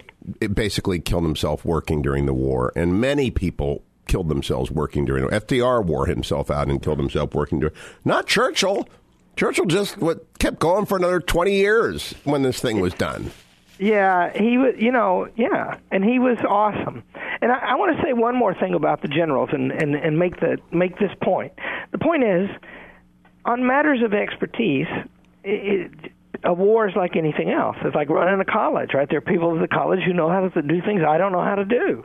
basically 0.52 0.98
killed 1.00 1.24
himself 1.24 1.64
working 1.64 2.02
during 2.02 2.26
the 2.26 2.34
war, 2.34 2.72
and 2.74 3.00
many 3.00 3.30
people 3.30 3.82
killed 4.06 4.28
themselves 4.28 4.70
working 4.70 5.04
during. 5.04 5.26
the 5.26 5.40
FDR 5.40 5.84
wore 5.84 6.06
himself 6.06 6.50
out 6.50 6.68
and 6.68 6.82
killed 6.82 6.98
himself 6.98 7.34
working 7.34 7.60
during. 7.60 7.74
Not 8.04 8.26
Churchill. 8.26 8.88
Churchill 9.36 9.66
just 9.66 9.98
what 9.98 10.38
kept 10.38 10.58
going 10.58 10.86
for 10.86 10.96
another 10.96 11.20
twenty 11.20 11.56
years 11.56 12.14
when 12.24 12.42
this 12.42 12.60
thing 12.60 12.80
was 12.80 12.94
done. 12.94 13.30
Yeah, 13.78 14.32
he 14.34 14.56
was. 14.56 14.74
You 14.78 14.90
know, 14.90 15.28
yeah, 15.36 15.78
and 15.90 16.02
he 16.02 16.18
was 16.18 16.38
awesome. 16.48 17.02
And 17.42 17.52
I, 17.52 17.72
I 17.72 17.74
want 17.74 17.96
to 17.96 18.02
say 18.02 18.14
one 18.14 18.34
more 18.34 18.54
thing 18.54 18.72
about 18.72 19.02
the 19.02 19.08
generals, 19.08 19.50
and 19.52 19.70
and 19.70 19.94
and 19.94 20.18
make 20.18 20.40
the 20.40 20.58
make 20.72 20.98
this 20.98 21.12
point. 21.22 21.52
The 21.92 21.98
point 21.98 22.24
is, 22.24 22.48
on 23.44 23.66
matters 23.66 24.02
of 24.02 24.14
expertise, 24.14 24.88
it, 25.46 26.12
a 26.44 26.52
war 26.52 26.88
is 26.88 26.94
like 26.96 27.16
anything 27.16 27.50
else. 27.50 27.76
It's 27.82 27.94
like 27.94 28.08
running 28.08 28.40
a 28.40 28.44
college, 28.44 28.90
right? 28.94 29.08
There 29.08 29.18
are 29.18 29.22
people 29.22 29.54
at 29.54 29.60
the 29.60 29.74
college 29.74 30.00
who 30.04 30.12
know 30.12 30.28
how 30.28 30.48
to 30.48 30.62
do 30.62 30.82
things 30.82 31.02
I 31.06 31.18
don't 31.18 31.32
know 31.32 31.42
how 31.42 31.54
to 31.54 31.64
do, 31.64 32.04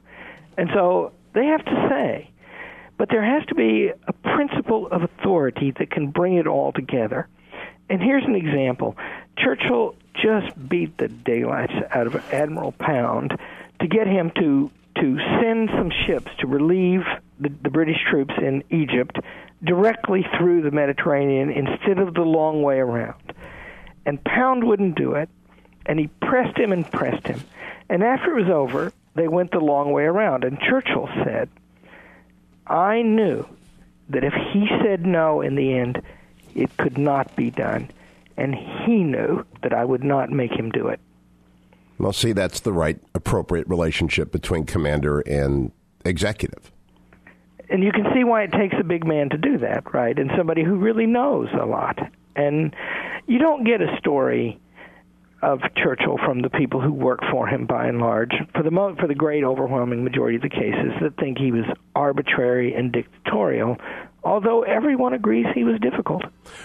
and 0.58 0.70
so 0.74 1.14
they 1.34 1.46
have 1.48 1.66
to 1.66 1.88
say. 1.90 2.30
But 2.98 3.10
there 3.10 3.24
has 3.24 3.44
to 3.48 3.56
be 3.56 3.90
a 4.08 4.14
principle 4.14 4.88
of 4.88 5.02
authority 5.02 5.74
that 5.80 5.90
can 5.90 6.12
bring 6.12 6.36
it 6.36 6.46
all 6.46 6.72
together. 6.72 7.28
And 7.90 8.00
here's 8.00 8.24
an 8.24 8.36
example. 8.36 8.96
Churchill 9.38 9.96
just 10.14 10.70
beat 10.70 10.98
the 10.98 11.08
daylights 11.08 11.74
out 11.90 12.06
of 12.06 12.16
Admiral 12.32 12.74
Pound 12.74 13.38
to 13.80 13.88
get 13.88 14.06
him 14.08 14.32
to 14.36 14.70
to 14.96 15.18
send 15.42 15.70
some 15.70 15.90
ships 16.06 16.30
to 16.40 16.48
relieve 16.48 17.04
the, 17.40 17.50
the 17.64 17.70
British 17.70 17.98
troops 18.10 18.34
in 18.38 18.64
Egypt 18.70 19.18
directly 19.64 20.26
through 20.38 20.62
the 20.62 20.72
Mediterranean 20.72 21.50
instead 21.50 21.98
of 21.98 22.14
the 22.14 22.22
long 22.22 22.62
way 22.62 22.78
around. 22.78 23.31
And 24.06 24.24
Pound 24.24 24.64
wouldn't 24.64 24.96
do 24.96 25.14
it, 25.14 25.30
and 25.86 26.00
he 26.00 26.08
pressed 26.22 26.58
him 26.58 26.72
and 26.72 26.90
pressed 26.90 27.28
him. 27.28 27.42
And 27.90 28.04
after 28.04 28.38
it 28.38 28.44
was 28.44 28.52
over, 28.52 28.92
they 29.16 29.28
went 29.28 29.52
the 29.52 29.60
long 29.60 29.92
way 29.92 30.04
around. 30.04 30.44
And 30.44 30.60
Churchill 30.60 31.10
said, 31.24 31.50
I 32.68 33.02
knew 33.02 33.46
that 34.10 34.24
if 34.24 34.34
he 34.34 34.68
said 34.84 35.06
no 35.06 35.42
in 35.42 35.56
the 35.56 35.74
end, 35.74 36.02
it 36.56 36.76
could 36.78 36.98
not 36.98 37.36
be 37.36 37.52
done 37.52 37.90
and 38.42 38.56
he 38.56 39.04
knew 39.04 39.46
that 39.62 39.74
I 39.74 39.86
would 39.86 40.04
not 40.04 40.32
make 40.32 40.52
him 40.52 40.72
do 40.72 40.88
it. 40.88 41.00
Well, 42.00 42.14
see, 42.14 42.32
that's 42.32 42.62
the 42.62 42.74
right, 42.74 43.00
appropriate 43.14 43.68
relationship 43.68 44.32
between 44.32 44.66
commander 44.66 45.20
and 45.20 45.72
executive. 46.04 46.72
And 47.70 47.84
you 47.84 47.92
can 47.92 48.06
see 48.14 48.24
why 48.24 48.44
it 48.44 48.52
takes 48.52 48.76
a 48.80 48.84
big 48.84 49.06
man 49.06 49.30
to 49.30 49.38
do 49.38 49.60
that, 49.60 49.94
right? 49.94 50.18
And 50.18 50.32
somebody 50.36 50.64
who 50.64 50.76
really 50.76 51.06
knows 51.06 51.50
a 51.54 51.66
lot. 51.66 52.00
And 52.36 52.76
you 53.28 53.40
don't 53.40 53.64
get 53.64 53.82
a 53.82 53.98
story 53.98 54.60
of 55.42 55.60
Churchill 55.76 56.18
from 56.24 56.42
the 56.42 56.50
people 56.50 56.82
who 56.82 56.92
work 56.92 57.20
for 57.32 57.48
him 57.48 57.66
by 57.66 57.88
and 57.88 58.00
large, 58.00 58.32
for 58.54 58.62
the 58.64 58.72
mo- 58.72 58.96
for 59.00 59.08
the 59.08 59.16
great 59.16 59.44
overwhelming 59.44 60.04
majority 60.04 60.36
of 60.36 60.44
the 60.44 60.50
cases 60.50 60.94
that 61.02 61.18
think 61.18 61.38
he 61.40 61.52
was 61.52 61.66
arbitrary 61.96 62.76
and 62.76 62.92
dictatorial, 62.92 63.76
although 64.24 64.62
everyone 64.62 65.14
agrees 65.14 65.48
he 65.56 65.64
was 65.64 65.80
difficult. 65.80 66.22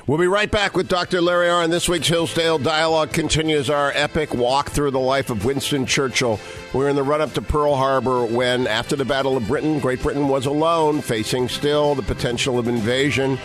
We'll 0.06 0.18
be 0.18 0.26
right 0.26 0.50
back 0.50 0.76
with 0.76 0.88
Dr. 0.88 1.22
Larry 1.22 1.46
Arnn. 1.46 1.70
This 1.70 1.88
week's 1.88 2.08
Hillsdale 2.08 2.58
Dialogue 2.58 3.12
continues 3.12 3.70
our 3.70 3.92
epic 3.94 4.34
walk 4.34 4.68
through 4.68 4.90
the 4.90 4.98
life 5.00 5.30
of 5.30 5.46
Winston 5.46 5.86
Churchill. 5.86 6.38
We're 6.74 6.90
in 6.90 6.96
the 6.96 7.02
run 7.02 7.22
up 7.22 7.32
to 7.32 7.42
Pearl 7.42 7.76
Harbor 7.76 8.26
when, 8.26 8.66
after 8.66 8.94
the 8.94 9.06
Battle 9.06 9.38
of 9.38 9.48
Britain, 9.48 9.80
Great 9.80 10.02
Britain 10.02 10.28
was 10.28 10.44
alone, 10.44 11.00
facing 11.00 11.48
still 11.48 11.94
the 11.94 12.02
potential 12.02 12.58
of 12.58 12.68
invasion. 12.68 13.38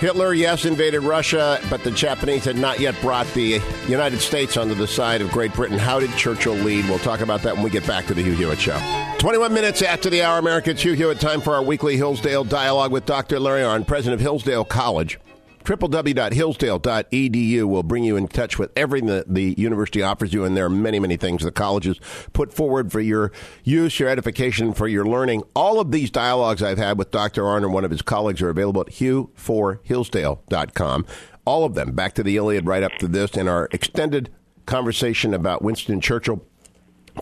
Hitler, 0.00 0.34
yes, 0.34 0.64
invaded 0.64 1.00
Russia, 1.00 1.60
but 1.70 1.82
the 1.84 1.90
Japanese 1.90 2.44
had 2.44 2.56
not 2.56 2.80
yet 2.80 3.00
brought 3.00 3.26
the 3.34 3.60
United 3.88 4.20
States 4.20 4.56
onto 4.56 4.74
the 4.74 4.86
side 4.86 5.20
of 5.22 5.30
Great 5.30 5.54
Britain. 5.54 5.78
How 5.78 6.00
did 6.00 6.10
Churchill 6.16 6.54
lead? 6.54 6.84
We'll 6.86 6.98
talk 6.98 7.20
about 7.20 7.42
that 7.42 7.54
when 7.54 7.62
we 7.62 7.70
get 7.70 7.86
back 7.86 8.06
to 8.06 8.14
the 8.14 8.22
Hugh 8.22 8.32
Hewitt 8.32 8.60
Show. 8.60 8.78
21 9.18 9.54
minutes 9.54 9.82
after 9.82 10.10
the 10.10 10.22
hour, 10.22 10.38
America, 10.38 10.70
it's 10.70 10.82
Hugh 10.82 10.92
Hewitt. 10.92 11.20
Time 11.20 11.40
for 11.40 11.54
our 11.54 11.62
weekly 11.62 11.96
Hillsdale 11.96 12.44
Dialogue 12.44 12.92
with 12.92 13.06
Dr. 13.06 13.38
Larry 13.38 13.62
Arnn, 13.62 13.86
president 13.86 14.14
of 14.14 14.20
Hillsdale 14.20 14.64
College 14.64 15.18
www.hillsdale.edu 15.64 17.64
will 17.64 17.82
bring 17.82 18.04
you 18.04 18.16
in 18.16 18.28
touch 18.28 18.58
with 18.58 18.70
everything 18.76 19.08
that 19.08 19.32
the 19.32 19.54
university 19.56 20.02
offers 20.02 20.32
you, 20.32 20.44
and 20.44 20.56
there 20.56 20.66
are 20.66 20.70
many, 20.70 21.00
many 21.00 21.16
things 21.16 21.42
the 21.42 21.50
colleges 21.50 21.98
put 22.32 22.52
forward 22.52 22.92
for 22.92 23.00
your 23.00 23.32
use, 23.64 23.98
your 23.98 24.08
edification, 24.08 24.72
for 24.74 24.86
your 24.86 25.06
learning. 25.06 25.42
All 25.54 25.80
of 25.80 25.90
these 25.90 26.10
dialogues 26.10 26.62
I've 26.62 26.78
had 26.78 26.98
with 26.98 27.10
Dr. 27.10 27.42
Arnn 27.42 27.64
and 27.64 27.72
one 27.72 27.84
of 27.84 27.90
his 27.90 28.02
colleagues 28.02 28.42
are 28.42 28.50
available 28.50 28.82
at 28.82 28.88
hugh4hillsdale.com. 28.88 31.06
All 31.46 31.64
of 31.64 31.74
them, 31.74 31.92
back 31.92 32.14
to 32.14 32.22
the 32.22 32.36
Iliad, 32.36 32.66
right 32.66 32.82
up 32.82 32.92
to 32.98 33.08
this, 33.08 33.36
and 33.36 33.48
our 33.48 33.68
extended 33.72 34.30
conversation 34.66 35.34
about 35.34 35.62
Winston 35.62 36.00
Churchill 36.00 36.44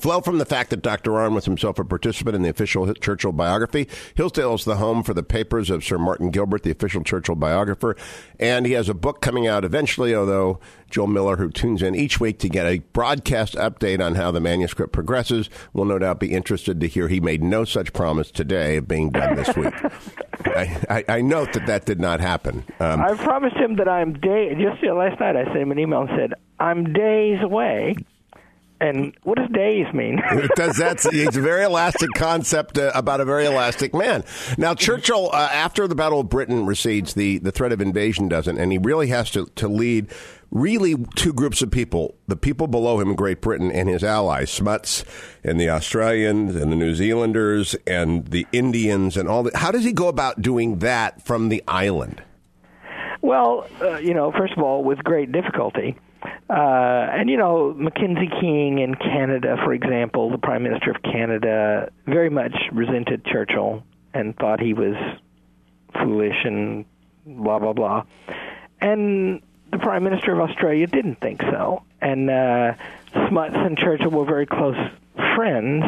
flow 0.00 0.20
from 0.20 0.38
the 0.38 0.44
fact 0.44 0.70
that 0.70 0.82
Dr. 0.82 1.12
Arnn 1.12 1.34
was 1.34 1.44
himself 1.44 1.78
a 1.78 1.84
participant 1.84 2.34
in 2.36 2.42
the 2.42 2.48
official 2.48 2.92
Churchill 2.94 3.32
biography. 3.32 3.88
Hillsdale 4.14 4.54
is 4.54 4.64
the 4.64 4.76
home 4.76 5.02
for 5.02 5.14
the 5.14 5.22
papers 5.22 5.70
of 5.70 5.84
Sir 5.84 5.98
Martin 5.98 6.30
Gilbert, 6.30 6.62
the 6.62 6.70
official 6.70 7.02
Churchill 7.02 7.34
biographer, 7.34 7.96
and 8.40 8.66
he 8.66 8.72
has 8.72 8.88
a 8.88 8.94
book 8.94 9.20
coming 9.20 9.46
out 9.46 9.64
eventually, 9.64 10.14
although 10.14 10.60
Joel 10.90 11.06
Miller, 11.06 11.36
who 11.36 11.50
tunes 11.50 11.82
in 11.82 11.94
each 11.94 12.20
week 12.20 12.38
to 12.40 12.48
get 12.48 12.66
a 12.66 12.78
broadcast 12.92 13.54
update 13.54 14.04
on 14.04 14.14
how 14.14 14.30
the 14.30 14.40
manuscript 14.40 14.92
progresses, 14.92 15.48
will 15.72 15.86
no 15.86 15.98
doubt 15.98 16.20
be 16.20 16.32
interested 16.32 16.80
to 16.80 16.86
hear 16.86 17.08
he 17.08 17.20
made 17.20 17.42
no 17.42 17.64
such 17.64 17.92
promise 17.92 18.30
today 18.30 18.76
of 18.76 18.88
being 18.88 19.10
done 19.10 19.34
this 19.34 19.54
week. 19.56 19.74
I, 20.44 20.80
I, 20.90 21.04
I, 21.08 21.20
note 21.22 21.52
that 21.54 21.66
that 21.66 21.86
did 21.86 22.00
not 22.00 22.20
happen. 22.20 22.64
Um, 22.80 23.00
I 23.00 23.14
promised 23.14 23.56
him 23.56 23.76
that 23.76 23.88
I'm 23.88 24.14
day. 24.14 24.54
Just 24.54 24.82
last 24.84 25.18
night, 25.20 25.36
I 25.36 25.44
sent 25.44 25.58
him 25.58 25.72
an 25.72 25.78
email 25.78 26.02
and 26.02 26.10
said, 26.10 26.34
I'm 26.58 26.92
days 26.92 27.42
away 27.42 27.94
and 28.82 29.14
what 29.22 29.38
does 29.38 29.48
days 29.50 29.86
mean? 29.94 30.20
Because 30.42 30.76
that's 30.76 31.06
it's 31.06 31.36
a 31.36 31.40
very 31.40 31.62
elastic 31.64 32.10
concept 32.14 32.76
uh, 32.76 32.90
about 32.94 33.20
a 33.20 33.24
very 33.24 33.46
elastic 33.46 33.94
man. 33.94 34.24
Now, 34.58 34.74
Churchill, 34.74 35.30
uh, 35.32 35.48
after 35.52 35.86
the 35.86 35.94
Battle 35.94 36.20
of 36.20 36.28
Britain 36.28 36.66
recedes, 36.66 37.14
the, 37.14 37.38
the 37.38 37.52
threat 37.52 37.70
of 37.70 37.80
invasion 37.80 38.28
doesn't, 38.28 38.58
and 38.58 38.72
he 38.72 38.78
really 38.78 39.06
has 39.08 39.30
to, 39.30 39.46
to 39.54 39.68
lead 39.68 40.08
really 40.50 40.96
two 41.14 41.32
groups 41.32 41.62
of 41.62 41.70
people 41.70 42.16
the 42.26 42.36
people 42.36 42.66
below 42.66 43.00
him 43.00 43.10
in 43.10 43.14
Great 43.14 43.40
Britain 43.40 43.70
and 43.70 43.88
his 43.88 44.02
allies, 44.02 44.50
Smuts 44.50 45.04
and 45.44 45.60
the 45.60 45.70
Australians 45.70 46.56
and 46.56 46.72
the 46.72 46.76
New 46.76 46.94
Zealanders 46.94 47.76
and 47.86 48.26
the 48.26 48.46
Indians 48.52 49.16
and 49.16 49.28
all 49.28 49.44
that. 49.44 49.56
How 49.56 49.70
does 49.70 49.84
he 49.84 49.92
go 49.92 50.08
about 50.08 50.42
doing 50.42 50.80
that 50.80 51.22
from 51.22 51.50
the 51.50 51.62
island? 51.68 52.22
Well, 53.22 53.66
uh, 53.80 53.98
you 53.98 54.12
know, 54.12 54.32
first 54.32 54.54
of 54.54 54.62
all, 54.62 54.82
with 54.82 54.98
great 55.04 55.30
difficulty. 55.30 55.96
Uh, 56.48 57.08
and 57.12 57.30
you 57.30 57.36
know, 57.36 57.74
Mackenzie 57.74 58.30
King 58.40 58.78
in 58.78 58.94
Canada, 58.94 59.56
for 59.64 59.72
example, 59.72 60.30
the 60.30 60.38
Prime 60.38 60.62
Minister 60.62 60.90
of 60.90 61.02
Canada, 61.02 61.90
very 62.06 62.30
much 62.30 62.54
resented 62.72 63.24
Churchill 63.24 63.82
and 64.14 64.36
thought 64.36 64.60
he 64.60 64.74
was 64.74 64.94
foolish 65.94 66.44
and 66.44 66.84
blah 67.26 67.58
blah 67.58 67.72
blah. 67.72 68.04
And 68.80 69.40
the 69.70 69.78
Prime 69.78 70.04
Minister 70.04 70.32
of 70.32 70.50
Australia 70.50 70.86
didn't 70.86 71.20
think 71.20 71.40
so. 71.42 71.82
And 72.00 72.28
uh, 72.28 72.74
Smuts 73.28 73.54
and 73.56 73.78
Churchill 73.78 74.10
were 74.10 74.24
very 74.24 74.46
close 74.46 74.76
friends. 75.34 75.84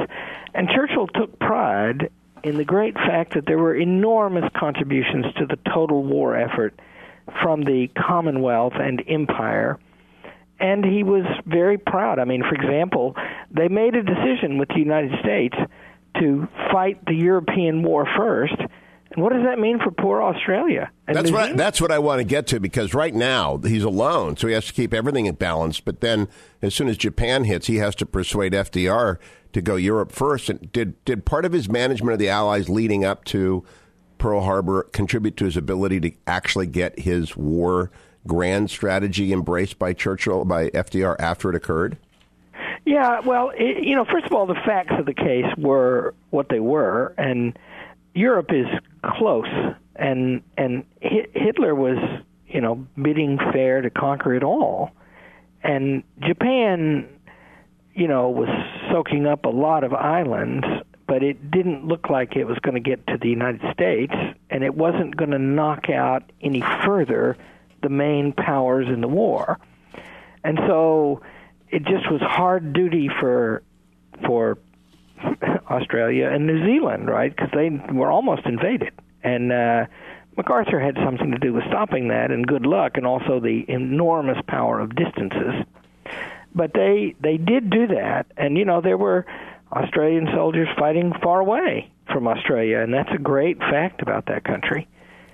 And 0.55 0.69
Churchill 0.69 1.09
took 1.09 1.39
pride 1.39 2.11
in 2.43 2.57
the 2.57 2.65
great 2.65 2.95
fact 2.95 3.35
that 3.35 3.47
there 3.47 3.59
were 3.59 3.75
enormous 3.75 4.51
contributions 4.55 5.27
to 5.35 5.47
the 5.47 5.59
total 5.73 6.03
war 6.03 6.37
effort 6.37 6.79
from 7.43 7.63
the 7.63 7.89
Commonwealth 7.89 8.75
and 8.77 9.03
Empire 9.07 9.79
and 10.65 10.83
he 10.83 11.03
was 11.03 11.27
very 11.45 11.77
proud. 11.77 12.19
I 12.19 12.25
mean, 12.25 12.43
for 12.43 12.55
example, 12.55 13.15
they 13.51 13.69
made 13.69 13.95
a 13.95 14.03
decision 14.03 14.57
with 14.57 14.69
the 14.71 14.79
United 14.79 15.13
States 15.21 15.55
to 16.21 16.49
fight 16.73 17.05
the 17.05 17.15
European 17.15 17.83
war 17.83 18.09
first. 18.17 18.57
And 18.59 19.23
what 19.23 19.35
does 19.35 19.45
that 19.45 19.59
mean 19.59 19.79
for 19.79 19.91
poor 19.91 20.23
Australia? 20.23 20.91
And 21.07 21.17
that's 21.17 21.31
what 21.31 21.51
I, 21.51 21.53
that's 21.53 21.83
what 21.83 21.93
I 21.93 21.99
want 21.99 22.21
to 22.21 22.25
get 22.25 22.47
to 22.49 22.61
because 22.61 22.95
right 22.95 23.15
now 23.15 23.59
he's 23.59 23.85
alone, 23.85 24.39
so 24.39 24.47
he 24.49 24.55
has 24.55 24.65
to 24.67 24.73
keep 24.73 24.95
everything 24.95 25.27
in 25.27 25.35
balance. 25.35 25.81
But 25.81 26.01
then, 26.01 26.29
as 26.63 26.75
soon 26.75 26.89
as 26.89 26.97
Japan 26.97 27.45
hits, 27.45 27.67
he 27.67 27.77
has 27.77 27.95
to 27.97 28.07
persuade 28.07 28.55
FDR 28.55 29.19
to 29.53 29.61
go 29.61 29.77
Europe 29.77 30.13
first. 30.13 30.49
And 30.49 30.73
did 30.73 31.05
did 31.05 31.27
part 31.27 31.45
of 31.45 31.53
his 31.53 31.69
management 31.69 32.15
of 32.15 32.19
the 32.19 32.31
Allies 32.31 32.71
leading 32.71 33.05
up 33.05 33.25
to 33.27 33.65
Pearl 34.17 34.41
Harbor 34.41 34.85
contribute 34.93 35.37
to 35.37 35.45
his 35.45 35.59
ability 35.59 36.01
to 36.01 36.13
actually 36.27 36.69
get 36.69 36.99
his 36.99 37.37
war 37.37 37.91
grand 38.27 38.71
strategy 38.71 39.33
embraced 39.33 39.79
by 39.79 39.93
Churchill, 39.93 40.45
by 40.45 40.71
FDR 40.71 41.17
after 41.19 41.51
it 41.51 41.57
occurred? 41.57 41.97
Yeah, 42.87 43.21
well, 43.21 43.51
it, 43.57 43.85
you 43.85 43.97
know, 43.97 44.05
first 44.05 44.27
of 44.27 44.33
all, 44.33 44.47
the 44.47 44.55
facts 44.67 44.93
of 44.99 45.07
the 45.07 45.15
case 45.15 45.47
were 45.57 46.15
what 46.31 46.49
they 46.49 46.61
were, 46.61 47.15
and 47.17 47.59
Europe 48.15 48.51
is 48.53 48.67
close, 49.17 49.49
and 49.97 50.43
and 50.59 50.85
Hitler 51.01 51.75
was, 51.75 51.99
you 52.47 52.61
know, 52.61 52.87
bidding 53.01 53.39
fair 53.53 53.81
to 53.81 53.91
conquer 53.91 54.35
it 54.35 54.43
all, 54.43 54.91
and 55.63 56.03
Japan, 56.21 57.09
you 57.95 58.07
know, 58.07 58.29
was 58.29 58.49
soaking 58.91 59.27
up 59.27 59.47
a 59.47 59.51
lot 59.51 59.83
of 59.83 59.95
islands, 59.95 60.67
but 61.07 61.23
it 61.23 61.51
didn't 61.51 61.87
look 61.87 62.11
like 62.11 62.37
it 62.37 62.45
was 62.45 62.59
going 62.59 62.75
to 62.75 62.81
get 62.81 63.07
to 63.07 63.17
the 63.17 63.29
United 63.29 63.63
States, 63.73 64.13
and 64.51 64.63
it 64.63 64.75
wasn't 64.75 65.17
going 65.17 65.31
to 65.31 65.39
knock 65.39 65.89
out 65.89 66.31
any 66.43 66.63
further 66.85 67.39
the 67.85 67.89
main 67.89 68.33
powers 68.33 68.89
in 68.89 69.01
the 69.01 69.09
war. 69.09 69.61
And 70.43 70.59
so 70.67 71.23
it 71.69 71.85
just 71.85 72.11
was 72.11 72.21
hard 72.21 72.73
duty 72.73 73.09
for 73.21 73.63
for 74.27 74.59
Australia 75.71 76.29
and 76.29 76.47
New 76.47 76.65
Zealand, 76.65 77.09
right? 77.09 77.35
Because 77.35 77.51
they 77.55 77.71
were 77.93 78.11
almost 78.11 78.47
invaded, 78.47 78.93
and 79.23 79.53
uh, 79.53 79.87
MacArthur 80.37 80.81
had 80.81 80.97
something 81.05 81.31
to 81.31 81.39
do 81.39 81.53
with 81.53 81.65
stopping 81.69 82.09
that, 82.09 82.31
and 82.31 82.47
good 82.47 82.67
luck, 82.67 82.97
and 82.97 83.07
also 83.07 83.41
the 83.41 83.65
enormous 83.69 84.39
power 84.49 84.81
of 84.81 84.95
distances. 84.95 85.65
But 86.55 86.73
they 86.75 87.15
they 87.21 87.37
did 87.37 87.71
do 87.71 87.87
that, 87.89 88.27
and 88.37 88.59
you 88.59 88.65
know 88.65 88.81
there 88.81 88.99
were 88.99 89.27
Australian 89.73 90.29
soldiers 90.35 90.69
fighting 90.79 91.13
far 91.23 91.41
away 91.41 91.91
from 92.13 92.29
Australia, 92.29 92.81
and 92.81 92.93
that's 92.93 93.11
a 93.13 93.19
great 93.19 93.59
fact 93.59 94.03
about 94.03 94.27
that 94.27 94.45
country. 94.45 94.87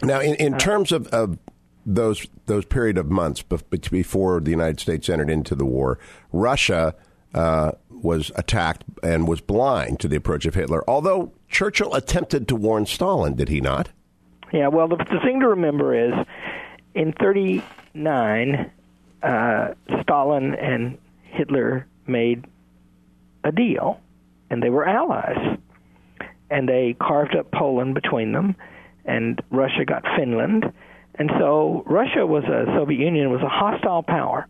Now, 0.02 0.20
in, 0.20 0.34
in 0.36 0.54
uh, 0.54 0.58
terms 0.58 0.92
of, 0.92 1.08
of 1.08 1.38
those 1.86 2.26
those 2.46 2.64
period 2.64 2.98
of 2.98 3.10
months 3.10 3.42
before 3.42 4.40
the 4.40 4.50
United 4.50 4.80
States 4.80 5.08
entered 5.08 5.30
into 5.30 5.54
the 5.54 5.64
war, 5.64 5.98
Russia 6.32 6.94
uh, 7.34 7.72
was 7.90 8.30
attacked 8.36 8.84
and 9.02 9.28
was 9.28 9.40
blind 9.40 10.00
to 10.00 10.08
the 10.08 10.16
approach 10.16 10.46
of 10.46 10.54
Hitler. 10.54 10.82
Although 10.88 11.32
Churchill 11.48 11.94
attempted 11.94 12.48
to 12.48 12.56
warn 12.56 12.86
Stalin, 12.86 13.34
did 13.34 13.48
he 13.48 13.60
not? 13.60 13.90
Yeah. 14.52 14.68
Well, 14.68 14.88
the, 14.88 14.96
the 14.96 15.20
thing 15.24 15.40
to 15.40 15.48
remember 15.48 15.94
is, 15.94 16.26
in 16.94 17.12
'39, 17.12 18.70
uh, 19.22 19.74
Stalin 20.02 20.54
and 20.54 20.98
Hitler 21.22 21.86
made 22.06 22.44
a 23.44 23.52
deal, 23.52 24.00
and 24.50 24.62
they 24.62 24.70
were 24.70 24.86
allies, 24.86 25.58
and 26.50 26.68
they 26.68 26.96
carved 27.00 27.36
up 27.36 27.50
Poland 27.52 27.94
between 27.94 28.32
them, 28.32 28.56
and 29.04 29.40
Russia 29.50 29.84
got 29.84 30.04
Finland 30.16 30.72
and 31.20 31.30
so 31.38 31.82
Russia 31.84 32.24
was 32.24 32.44
a 32.44 32.64
Soviet 32.74 32.98
Union 32.98 33.30
was 33.30 33.42
a 33.42 33.48
hostile 33.48 34.02
power, 34.02 34.46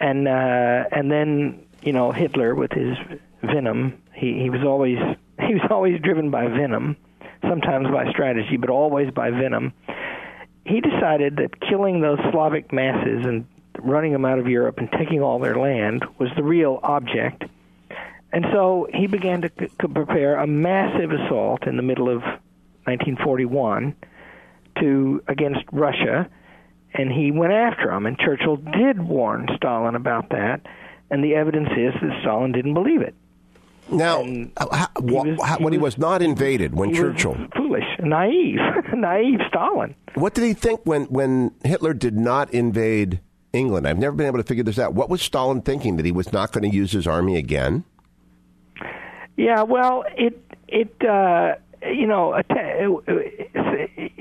and 0.00 0.26
uh, 0.26 0.84
and 0.90 1.12
then 1.12 1.64
you 1.80 1.92
know 1.92 2.10
Hitler 2.10 2.56
with 2.56 2.72
his 2.72 2.98
venom, 3.40 4.02
he 4.12 4.40
he 4.42 4.50
was 4.50 4.62
always 4.64 4.98
he 5.46 5.54
was 5.54 5.62
always 5.70 6.00
driven 6.00 6.32
by 6.32 6.48
venom, 6.48 6.96
sometimes 7.42 7.86
by 7.86 8.10
strategy, 8.10 8.56
but 8.56 8.68
always 8.68 9.12
by 9.12 9.30
venom. 9.30 9.72
He 10.64 10.80
decided 10.80 11.36
that 11.36 11.60
killing 11.60 12.00
those 12.00 12.18
Slavic 12.32 12.72
masses 12.72 13.24
and 13.24 13.46
running 13.78 14.10
them 14.10 14.24
out 14.24 14.40
of 14.40 14.48
Europe 14.48 14.78
and 14.78 14.90
taking 14.90 15.22
all 15.22 15.38
their 15.38 15.54
land 15.54 16.04
was 16.18 16.30
the 16.34 16.42
real 16.42 16.80
object. 16.82 17.44
And 18.32 18.44
so 18.52 18.88
he 18.92 19.06
began 19.06 19.42
to, 19.42 19.50
to 19.50 19.88
prepare 19.88 20.34
a 20.34 20.48
massive 20.48 21.12
assault 21.12 21.68
in 21.68 21.76
the 21.76 21.84
middle 21.84 22.08
of 22.08 22.22
1941 22.86 23.94
to 24.80 25.22
against 25.28 25.62
Russia, 25.72 26.28
and 26.94 27.10
he 27.10 27.30
went 27.30 27.52
after 27.52 27.90
him. 27.90 28.06
And 28.06 28.18
Churchill 28.18 28.56
did 28.56 29.00
warn 29.00 29.48
Stalin 29.56 29.94
about 29.94 30.30
that, 30.30 30.60
and 31.10 31.22
the 31.22 31.34
evidence 31.34 31.68
is 31.76 31.94
that 32.00 32.20
Stalin 32.22 32.52
didn't 32.52 32.74
believe 32.74 33.00
it. 33.00 33.14
Now, 33.88 34.24
how, 34.58 34.88
he 34.98 35.12
was, 35.12 35.38
how, 35.44 35.58
when 35.58 35.72
he 35.72 35.78
was, 35.78 35.94
he 35.94 35.98
was, 35.98 35.98
not 35.98 36.22
invaded, 36.22 36.74
when 36.74 36.92
Churchill 36.92 37.36
foolish, 37.56 37.84
naive, 38.00 38.58
naive 38.94 39.40
Stalin. 39.48 39.94
What 40.14 40.34
did 40.34 40.44
he 40.44 40.54
think 40.54 40.80
when 40.84 41.04
when 41.04 41.52
Hitler 41.62 41.94
did 41.94 42.16
not 42.16 42.52
invade 42.52 43.20
England? 43.52 43.86
I've 43.86 43.98
never 43.98 44.16
been 44.16 44.26
able 44.26 44.38
to 44.38 44.44
figure 44.44 44.64
this 44.64 44.78
out. 44.78 44.94
What 44.94 45.08
was 45.08 45.22
Stalin 45.22 45.62
thinking 45.62 45.96
that 45.96 46.04
he 46.04 46.10
was 46.10 46.32
not 46.32 46.50
going 46.50 46.68
to 46.68 46.76
use 46.76 46.90
his 46.90 47.06
army 47.06 47.36
again? 47.36 47.84
Yeah, 49.36 49.62
well, 49.62 50.04
it 50.16 50.42
it 50.66 50.92
uh, 51.04 51.54
you 51.86 52.06
know 52.08 52.42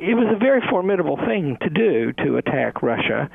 it 0.10 0.16
was 0.16 0.28
a 0.34 0.38
very 0.38 0.62
formidable 0.70 1.18
thing 1.18 1.58
to 1.62 1.70
do 1.70 2.14
to 2.14 2.38
attack 2.38 2.82
Russia, 2.82 3.30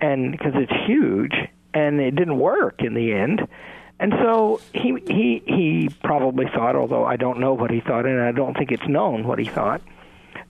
and 0.00 0.32
because 0.32 0.52
it's 0.54 0.86
huge, 0.86 1.34
and 1.74 2.00
it 2.00 2.14
didn't 2.14 2.38
work 2.38 2.82
in 2.82 2.94
the 2.94 3.12
end 3.12 3.46
and 4.02 4.12
so 4.20 4.60
he 4.74 4.96
he 5.06 5.42
he 5.46 5.88
probably 6.02 6.46
thought, 6.46 6.74
although 6.74 7.04
I 7.04 7.14
don't 7.14 7.38
know 7.38 7.54
what 7.54 7.70
he 7.70 7.80
thought, 7.80 8.04
and 8.04 8.20
I 8.20 8.32
don't 8.32 8.54
think 8.56 8.72
it's 8.72 8.88
known 8.88 9.24
what 9.24 9.38
he 9.38 9.44
thought. 9.44 9.80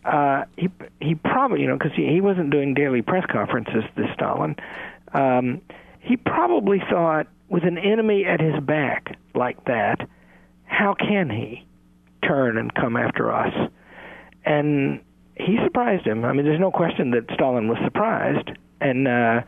Uh, 0.06 0.44
he 0.56 0.71
he 1.00 1.14
probably 1.16 1.61
you 1.61 1.66
know 1.66 1.76
because 1.76 1.92
he, 1.94 2.06
he 2.06 2.23
wasn't 2.23 2.49
doing 2.49 2.73
daily 2.73 3.02
press 3.02 3.26
conferences. 3.30 3.85
This 3.94 4.06
Stalin, 4.14 4.56
um, 5.12 5.61
he 6.00 6.16
probably 6.16 6.82
thought 6.90 7.26
with 7.50 7.64
an 7.64 7.76
enemy 7.76 8.25
at 8.25 8.40
his 8.40 8.59
back 8.61 9.18
like 9.35 9.62
that, 9.66 10.09
how 10.64 10.94
can 10.94 11.28
he 11.28 11.66
turn 12.26 12.56
and 12.56 12.73
come 12.75 12.97
after 12.97 13.30
us? 13.30 13.71
And 14.47 15.00
he 15.37 15.59
surprised 15.65 16.07
him. 16.07 16.25
I 16.25 16.33
mean, 16.33 16.45
there's 16.45 16.61
no 16.61 16.71
question 16.71 17.11
that 17.12 17.25
Stalin 17.35 17.69
was 17.69 17.79
surprised, 17.85 18.51
and 18.81 19.09
uh, 19.09 19.43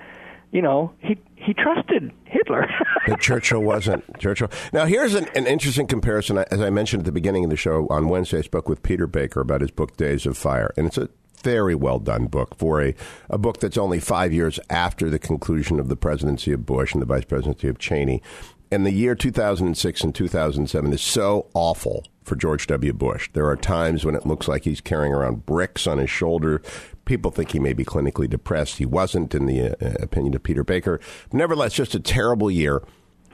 you 0.50 0.62
know, 0.62 0.92
he 1.00 1.18
he 1.34 1.52
trusted 1.52 2.12
Hitler. 2.24 2.66
but 3.06 3.20
Churchill 3.20 3.60
wasn't. 3.60 4.04
Churchill. 4.18 4.50
Now, 4.72 4.86
here's 4.86 5.14
an, 5.14 5.26
an, 5.34 5.46
interesting 5.46 5.86
comparison. 5.86 6.38
As 6.38 6.60
I 6.60 6.70
mentioned 6.70 7.02
at 7.02 7.06
the 7.06 7.12
beginning 7.12 7.44
of 7.44 7.50
the 7.50 7.56
show 7.56 7.86
on 7.90 8.08
Wednesday, 8.08 8.38
I 8.38 8.42
spoke 8.42 8.68
with 8.68 8.82
Peter 8.82 9.06
Baker 9.06 9.40
about 9.40 9.60
his 9.60 9.70
book 9.70 9.96
Days 9.96 10.26
of 10.26 10.38
Fire, 10.38 10.72
and 10.76 10.86
it's 10.86 10.96
a 10.96 11.08
very 11.42 11.74
well 11.74 11.98
done 11.98 12.26
book 12.26 12.56
for 12.56 12.82
a, 12.82 12.94
a 13.28 13.36
book 13.36 13.60
that's 13.60 13.76
only 13.76 14.00
five 14.00 14.32
years 14.32 14.58
after 14.70 15.10
the 15.10 15.18
conclusion 15.18 15.78
of 15.78 15.88
the 15.88 15.96
presidency 15.96 16.52
of 16.52 16.64
Bush 16.64 16.92
and 16.94 17.02
the 17.02 17.06
vice 17.06 17.24
presidency 17.24 17.68
of 17.68 17.78
Cheney. 17.78 18.22
And 18.70 18.86
the 18.86 18.92
year 18.92 19.14
2006 19.14 20.02
and 20.02 20.14
2007 20.14 20.92
is 20.92 21.02
so 21.02 21.48
awful 21.52 22.04
for 22.24 22.36
George 22.36 22.66
W. 22.66 22.92
Bush. 22.92 23.30
There 23.32 23.46
are 23.46 23.56
times 23.56 24.04
when 24.04 24.14
it 24.14 24.26
looks 24.26 24.48
like 24.48 24.64
he's 24.64 24.80
carrying 24.80 25.12
around 25.12 25.46
bricks 25.46 25.86
on 25.86 25.98
his 25.98 26.10
shoulder. 26.10 26.62
People 27.04 27.30
think 27.30 27.52
he 27.52 27.58
may 27.58 27.74
be 27.74 27.84
clinically 27.84 28.28
depressed. 28.28 28.78
He 28.78 28.86
wasn't, 28.86 29.34
in 29.34 29.46
the 29.46 29.72
uh, 29.72 30.02
opinion 30.02 30.34
of 30.34 30.42
Peter 30.42 30.64
Baker. 30.64 30.98
Nevertheless, 31.32 31.74
just 31.74 31.94
a 31.94 32.00
terrible 32.00 32.50
year. 32.50 32.82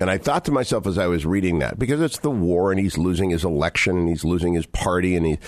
And 0.00 0.10
I 0.10 0.18
thought 0.18 0.44
to 0.46 0.52
myself 0.52 0.86
as 0.86 0.98
I 0.98 1.06
was 1.06 1.24
reading 1.24 1.60
that, 1.60 1.78
because 1.78 2.00
it's 2.00 2.18
the 2.18 2.30
war 2.30 2.72
and 2.72 2.80
he's 2.80 2.98
losing 2.98 3.30
his 3.30 3.44
election 3.44 3.96
and 3.96 4.08
he's 4.08 4.24
losing 4.24 4.54
his 4.54 4.66
party 4.66 5.14
and 5.14 5.24
he, 5.24 5.38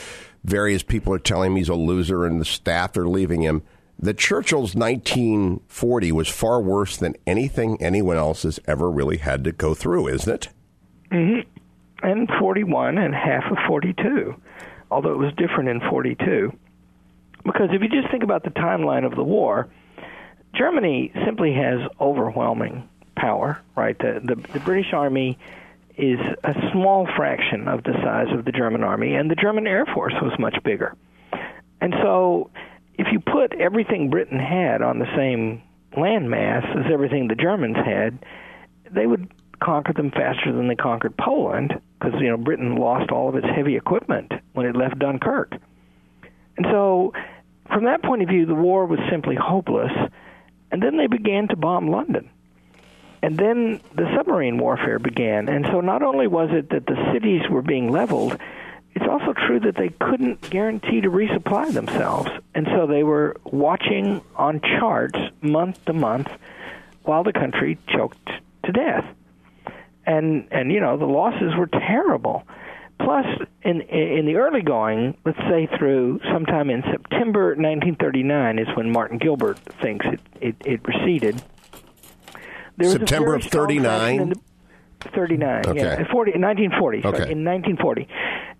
various 0.45 0.83
people 0.83 1.13
are 1.13 1.19
telling 1.19 1.53
him 1.53 1.57
he's 1.57 1.69
a 1.69 1.75
loser 1.75 2.25
and 2.25 2.41
the 2.41 2.45
staff 2.45 2.97
are 2.97 3.09
leaving 3.09 3.43
him, 3.43 3.63
that 3.99 4.19
Churchill's 4.19 4.75
1940 4.75 6.13
was 6.13 6.29
far 6.29 6.61
worse 6.61 6.97
than 6.97 7.17
anything 7.27 7.83
anyone 7.83 8.17
else 8.17 8.43
has 8.43 8.61
ever 8.67 8.91
really 8.91 9.17
had 9.17 9.43
to 9.45 9.53
go 9.53 9.75
through, 9.75 10.09
isn't 10.09 10.33
it? 10.33 10.49
Mm-hmm 11.11 11.52
and 12.03 12.29
41 12.39 12.99
and 12.99 13.15
half 13.15 13.45
of 13.51 13.59
42, 13.67 14.35
although 14.91 15.13
it 15.13 15.19
was 15.19 15.33
different 15.35 15.69
in 15.69 15.81
42. 15.89 16.53
Because 17.45 17.69
if 17.73 17.83
you 17.83 17.89
just 17.89 18.11
think 18.11 18.23
about 18.23 18.45
the 18.45 18.51
timeline 18.51 19.05
of 19.05 19.17
the 19.17 19.25
war, 19.25 19.69
Germany 20.55 21.13
simply 21.25 21.53
has 21.55 21.81
overwhelming 22.01 22.89
power, 23.17 23.61
right? 23.77 23.99
The, 23.99 24.21
the, 24.23 24.35
the 24.53 24.61
British 24.61 24.93
Army 24.93 25.39
is 25.97 26.19
a 26.45 26.55
small 26.73 27.07
fraction 27.17 27.69
of 27.69 27.85
the 27.85 27.93
size 28.03 28.29
of 28.37 28.45
the 28.45 28.53
German 28.53 28.83
Army, 28.83 29.15
and 29.15 29.31
the 29.31 29.35
German 29.35 29.67
Air 29.67 29.87
Force 29.87 30.15
was 30.23 30.33
much 30.39 30.57
bigger. 30.65 30.97
And 31.81 31.95
so, 32.03 32.51
if 32.95 33.09
you 33.13 33.21
put 33.21 33.55
everything 33.55 34.11
Britain 34.11 34.39
had 34.39 34.83
on 34.83 34.99
the 34.99 35.09
same 35.17 35.63
landmass 35.97 36.65
as 36.79 36.91
everything 36.93 37.29
the 37.29 37.35
Germans 37.35 37.77
had, 37.77 38.25
they 38.91 39.07
would 39.07 39.31
conquer 39.63 39.93
them 39.93 40.11
faster 40.11 40.53
than 40.53 40.69
they 40.69 40.75
conquered 40.75 41.17
Poland 41.17 41.81
because 41.99 42.21
you 42.21 42.29
know 42.29 42.37
Britain 42.37 42.77
lost 42.77 43.11
all 43.11 43.29
of 43.29 43.37
its 43.37 43.47
heavy 43.47 43.77
equipment 43.77 44.33
when 44.53 44.67
it 44.67 44.77
left 44.77 44.99
Dunkirk. 44.99 45.53
And 46.57 46.67
so 46.71 47.13
from 47.69 47.85
that 47.85 48.03
point 48.03 48.23
of 48.23 48.29
view 48.29 48.47
the 48.47 48.55
war 48.55 48.87
was 48.87 48.99
simply 49.11 49.37
hopeless. 49.37 49.93
And 50.71 50.83
then 50.83 50.97
they 50.97 51.07
began 51.07 51.49
to 51.49 51.57
bomb 51.57 51.89
London. 51.89 52.31
And 53.23 53.39
then 53.39 53.81
the 53.95 54.11
submarine 54.17 54.59
warfare 54.59 54.99
began. 54.99 55.49
And 55.49 55.67
so 55.67 55.81
not 55.81 56.03
only 56.03 56.27
was 56.27 56.49
it 56.51 56.71
that 56.71 56.87
the 56.87 57.13
cities 57.13 57.43
were 57.49 57.63
being 57.63 57.91
leveled, 57.91 58.39
it's 58.95 59.05
also 59.09 59.33
true 59.33 59.61
that 59.61 59.77
they 59.77 59.91
couldn't 59.91 60.51
guarantee 60.51 61.03
to 61.03 61.11
resupply 61.11 61.73
themselves. 61.73 62.31
And 62.55 62.67
so 62.67 62.87
they 62.87 63.03
were 63.05 63.37
watching 63.45 64.23
on 64.35 64.61
charts 64.61 65.19
month 65.41 65.85
to 65.85 65.93
month 65.93 66.31
while 67.03 67.23
the 67.23 67.33
country 67.33 67.79
choked 67.89 68.31
to 68.65 68.73
death 68.73 69.05
and 70.07 70.49
and 70.51 70.73
you 70.73 70.81
know 70.81 70.97
the 70.97 71.07
losses 71.07 71.55
were 71.57 71.67
terrible. 71.67 72.45
Plus, 72.99 73.27
in 73.63 73.81
in 73.83 74.27
the 74.27 74.37
early 74.37 74.63
going, 74.63 75.17
let's 75.25 75.39
say 75.39 75.69
through 75.79 76.21
sometime 76.33 76.71
in 76.71 76.83
September 76.83 77.49
1939 77.49 78.59
is 78.59 78.69
when 78.77 78.91
Martin 78.91 79.19
Gilbert 79.19 79.59
thinks 79.81 80.07
it 80.07 80.21
it, 80.41 80.57
it 80.65 80.81
receded. 80.87 81.43
There 82.77 82.91
September 82.91 83.35
of 83.35 83.45
39. 83.45 84.33
39, 85.17 85.63
okay. 85.67 85.81
yeah, 85.81 85.97
40, 86.13 86.39
1940. 86.39 86.99
Okay. 86.99 87.03
Sorry, 87.03 87.33
in 87.33 87.45
1940, 87.45 88.07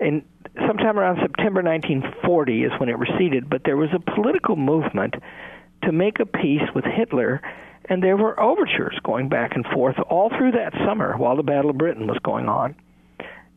and 0.01 0.23
sometime 0.67 0.99
around 0.99 1.19
September 1.23 1.63
1940 1.63 2.65
is 2.65 2.73
when 2.81 2.89
it 2.89 2.99
receded. 2.99 3.49
But 3.49 3.63
there 3.65 3.77
was 3.77 3.91
a 3.95 4.01
political 4.01 4.57
movement 4.57 5.15
to 5.85 5.93
make 5.93 6.19
a 6.19 6.27
peace 6.27 6.67
with 6.75 6.85
Hitler 6.85 7.41
and 7.89 8.03
there 8.03 8.17
were 8.17 8.39
overtures 8.41 8.99
going 9.03 9.29
back 9.29 9.53
and 9.55 9.67
forth 9.67 9.97
all 10.09 10.31
through 10.31 10.53
that 10.53 10.73
summer 10.87 11.17
while 11.17 11.37
the 11.37 11.43
Battle 11.43 11.71
of 11.71 11.79
Britain 11.79 12.07
was 12.07 12.19
going 12.23 12.49
on. 12.49 12.75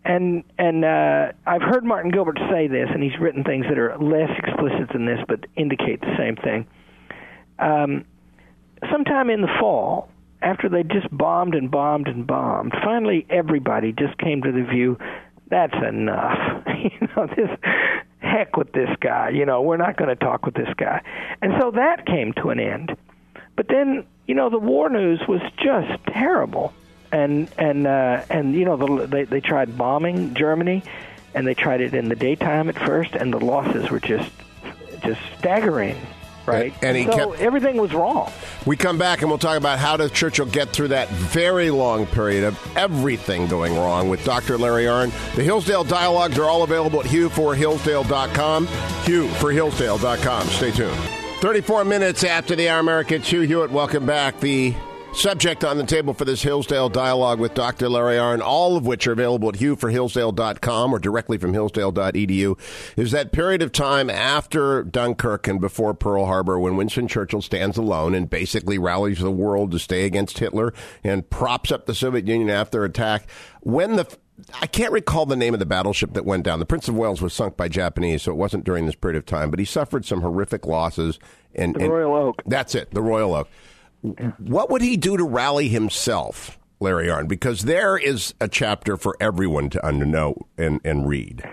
And 0.03 0.43
and 0.57 0.85
uh, 0.85 1.31
I've 1.47 1.61
heard 1.61 1.83
Martin 1.83 2.11
Gilbert 2.11 2.39
say 2.51 2.67
this, 2.67 2.89
and 2.93 3.01
he's 3.01 3.17
written 3.19 3.43
things 3.43 3.65
that 3.69 3.79
are 3.79 3.97
less 3.97 4.29
explicit 4.37 4.89
than 4.93 5.05
this, 5.05 5.19
but 5.27 5.45
indicate 5.55 6.01
the 6.01 6.15
same 6.17 6.35
thing. 6.35 6.67
Um, 7.57 8.05
sometime 8.91 9.29
in 9.29 9.41
the 9.41 9.49
fall, 9.59 10.09
after 10.41 10.69
they 10.69 10.83
just 10.83 11.07
bombed 11.11 11.55
and 11.55 11.71
bombed 11.71 12.07
and 12.07 12.27
bombed, 12.27 12.73
finally 12.83 13.25
everybody 13.29 13.93
just 13.93 14.17
came 14.19 14.43
to 14.43 14.51
the 14.51 14.63
view 14.63 14.97
that's 15.49 15.75
enough. 15.87 16.37
you 16.83 17.07
know, 17.15 17.27
this 17.27 17.49
heck 18.19 18.57
with 18.57 18.71
this 18.73 18.89
guy. 18.99 19.29
You 19.29 19.45
know, 19.45 19.61
we're 19.61 19.77
not 19.77 19.97
going 19.97 20.09
to 20.09 20.15
talk 20.15 20.45
with 20.45 20.55
this 20.55 20.69
guy. 20.77 21.01
And 21.41 21.53
so 21.61 21.71
that 21.71 22.05
came 22.05 22.33
to 22.41 22.49
an 22.49 22.59
end. 22.59 22.95
But 23.55 23.67
then 23.69 24.05
you 24.27 24.35
know, 24.35 24.49
the 24.49 24.59
war 24.59 24.89
news 24.89 25.21
was 25.27 25.41
just 25.57 26.03
terrible, 26.05 26.73
and 27.11 27.49
and 27.57 27.85
uh, 27.85 28.23
and 28.29 28.55
you 28.55 28.65
know, 28.65 28.77
the, 28.77 29.07
they 29.07 29.23
they 29.23 29.41
tried 29.41 29.77
bombing 29.77 30.33
Germany, 30.33 30.83
and 31.33 31.45
they 31.45 31.53
tried 31.53 31.81
it 31.81 31.93
in 31.93 32.09
the 32.09 32.15
daytime 32.15 32.69
at 32.69 32.77
first, 32.77 33.13
and 33.13 33.31
the 33.31 33.39
losses 33.39 33.89
were 33.89 33.99
just 33.99 34.31
just 35.03 35.21
staggering. 35.37 35.97
Right, 36.47 36.75
and, 36.83 36.95
he 36.95 37.05
so 37.05 37.31
kept, 37.31 37.41
everything 37.41 37.77
was 37.77 37.91
wrong. 37.91 38.31
We 38.67 38.77
come 38.77 38.99
back 38.99 39.21
and 39.21 39.31
we'll 39.31 39.39
talk 39.39 39.57
about 39.57 39.79
how 39.79 39.97
does 39.97 40.11
Churchill 40.11 40.45
get 40.45 40.69
through 40.69 40.89
that 40.89 41.09
very 41.09 41.71
long 41.71 42.05
period 42.05 42.43
of 42.43 42.77
everything 42.77 43.47
going 43.47 43.73
wrong 43.75 44.09
with 44.09 44.23
Dr. 44.23 44.55
Larry 44.55 44.83
Arnn. 44.83 45.09
The 45.35 45.41
Hillsdale 45.41 45.85
dialogues 45.85 46.37
are 46.37 46.45
all 46.45 46.61
available 46.61 46.99
at 46.99 47.07
hughforhillsdale.com. 47.07 48.67
Hughforhillsdale.com. 48.67 50.47
Stay 50.49 50.69
tuned. 50.69 51.24
34 51.45 51.85
minutes 51.85 52.23
after 52.23 52.55
the 52.55 52.67
hour, 52.67 52.79
America. 52.79 53.19
Hugh 53.19 53.41
Hewitt, 53.41 53.69
welcome 53.69 54.03
back. 54.03 54.39
The 54.39 54.73
subject 55.13 55.63
on 55.63 55.77
the 55.77 55.85
table 55.85 56.15
for 56.15 56.25
this 56.25 56.41
Hillsdale 56.41 56.89
dialogue 56.89 57.39
with 57.39 57.53
Dr. 57.53 57.87
Larry 57.87 58.15
Arnn, 58.15 58.41
all 58.41 58.75
of 58.75 58.87
which 58.87 59.05
are 59.05 59.11
available 59.11 59.49
at 59.49 59.55
hughforhillsdale.com 59.55 60.91
or 60.91 60.97
directly 60.97 61.37
from 61.37 61.53
hillsdale.edu, 61.53 62.59
is 62.97 63.11
that 63.11 63.31
period 63.31 63.61
of 63.61 63.71
time 63.71 64.09
after 64.09 64.81
Dunkirk 64.81 65.47
and 65.47 65.61
before 65.61 65.93
Pearl 65.93 66.25
Harbor 66.25 66.59
when 66.59 66.77
Winston 66.77 67.07
Churchill 67.07 67.43
stands 67.43 67.77
alone 67.77 68.15
and 68.15 68.27
basically 68.27 68.79
rallies 68.79 69.19
the 69.19 69.29
world 69.29 69.69
to 69.69 69.77
stay 69.77 70.05
against 70.05 70.39
Hitler 70.39 70.73
and 71.03 71.29
props 71.29 71.71
up 71.71 71.85
the 71.85 71.93
Soviet 71.93 72.27
Union 72.27 72.49
after 72.49 72.83
attack. 72.83 73.29
When 73.61 73.97
the 73.97 74.17
I 74.61 74.67
can't 74.67 74.91
recall 74.91 75.25
the 75.25 75.35
name 75.35 75.53
of 75.53 75.59
the 75.59 75.65
battleship 75.65 76.13
that 76.13 76.25
went 76.25 76.43
down. 76.43 76.59
The 76.59 76.65
Prince 76.65 76.87
of 76.87 76.95
Wales 76.95 77.21
was 77.21 77.33
sunk 77.33 77.55
by 77.55 77.67
Japanese, 77.67 78.23
so 78.23 78.31
it 78.31 78.35
wasn't 78.35 78.63
during 78.63 78.85
this 78.85 78.95
period 78.95 79.17
of 79.17 79.25
time. 79.25 79.49
But 79.49 79.59
he 79.59 79.65
suffered 79.65 80.05
some 80.05 80.21
horrific 80.21 80.65
losses. 80.65 81.19
And 81.53 81.75
the 81.75 81.85
and 81.85 81.93
Royal 81.93 82.13
Oak. 82.13 82.41
That's 82.45 82.75
it, 82.75 82.91
the 82.91 83.01
Royal 83.01 83.33
Oak. 83.33 83.49
Yeah. 84.03 84.31
What 84.39 84.69
would 84.69 84.81
he 84.81 84.97
do 84.97 85.15
to 85.17 85.23
rally 85.23 85.69
himself, 85.69 86.59
Larry 86.79 87.07
Arnn? 87.07 87.27
Because 87.27 87.61
there 87.61 87.97
is 87.97 88.33
a 88.41 88.47
chapter 88.47 88.97
for 88.97 89.15
everyone 89.19 89.69
to 89.71 89.91
know 89.93 90.35
and, 90.57 90.81
and 90.83 91.07
read. 91.07 91.43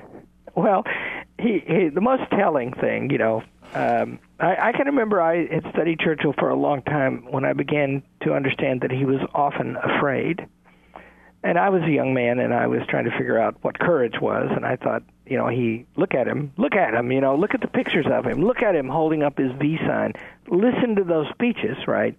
Well, 0.55 0.85
he, 1.39 1.63
he 1.67 1.89
the 1.89 2.01
most 2.01 2.23
telling 2.31 2.73
thing, 2.75 3.11
you 3.11 3.19
know, 3.19 3.43
Um, 3.75 4.19
I, 4.39 4.69
I 4.69 4.73
can 4.73 4.87
remember 4.87 5.23
I 5.23 5.47
had 5.47 5.65
studied 5.73 6.01
Churchill 6.01 6.35
for 6.39 6.51
a 6.51 6.57
long 6.57 6.83
time 6.83 7.27
when 7.31 7.45
I 7.45 7.55
began 7.55 8.03
to 8.23 8.35
understand 8.35 8.83
that 8.83 8.91
he 8.91 9.07
was 9.07 9.21
often 9.35 9.77
afraid. 9.77 10.47
And 11.45 11.59
I 11.59 11.71
was 11.71 11.83
a 11.83 11.91
young 11.91 12.15
man, 12.15 12.39
and 12.39 12.55
I 12.55 12.69
was 12.69 12.83
trying 12.89 13.05
to 13.05 13.11
figure 13.11 13.39
out 13.39 13.57
what 13.63 13.79
courage 13.79 14.15
was. 14.21 14.49
And 14.55 14.65
I 14.65 14.77
thought, 14.77 15.03
you 15.27 15.37
know, 15.37 15.49
he 15.49 15.87
look 15.97 16.15
at 16.15 16.29
him, 16.29 16.53
look 16.57 16.75
at 16.75 16.95
him, 16.95 17.11
you 17.11 17.21
know, 17.21 17.35
look 17.37 17.55
at 17.55 17.61
the 17.61 17.67
pictures 17.67 18.07
of 18.11 18.27
him, 18.27 18.45
look 18.45 18.63
at 18.63 18.77
him 18.77 18.89
holding 18.89 19.23
up 19.23 19.39
his 19.39 19.51
V 19.53 19.79
sign, 19.87 20.13
listen 20.49 20.97
to 20.97 21.05
those 21.05 21.27
speeches, 21.35 21.77
right? 21.89 22.17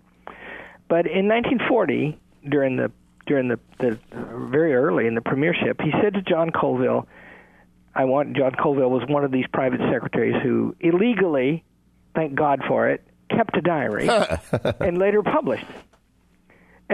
But 0.89 1.07
in 1.07 1.27
1940, 1.27 2.19
during 2.47 2.75
the 2.75 2.91
during 3.25 3.47
the, 3.47 3.59
the 3.79 3.97
very 4.11 4.73
early 4.73 5.07
in 5.07 5.15
the 5.15 5.21
premiership, 5.21 5.79
he 5.81 5.91
said 6.01 6.15
to 6.15 6.21
John 6.21 6.49
Colville, 6.49 7.07
"I 7.95 8.05
want." 8.05 8.35
John 8.35 8.51
Colville 8.51 8.89
was 8.89 9.07
one 9.07 9.23
of 9.23 9.31
these 9.31 9.45
private 9.53 9.79
secretaries 9.91 10.35
who 10.43 10.75
illegally, 10.81 11.63
thank 12.15 12.35
God 12.35 12.61
for 12.67 12.89
it, 12.89 13.01
kept 13.29 13.55
a 13.55 13.61
diary 13.61 14.09
and 14.79 14.97
later 14.97 15.23
published. 15.23 15.65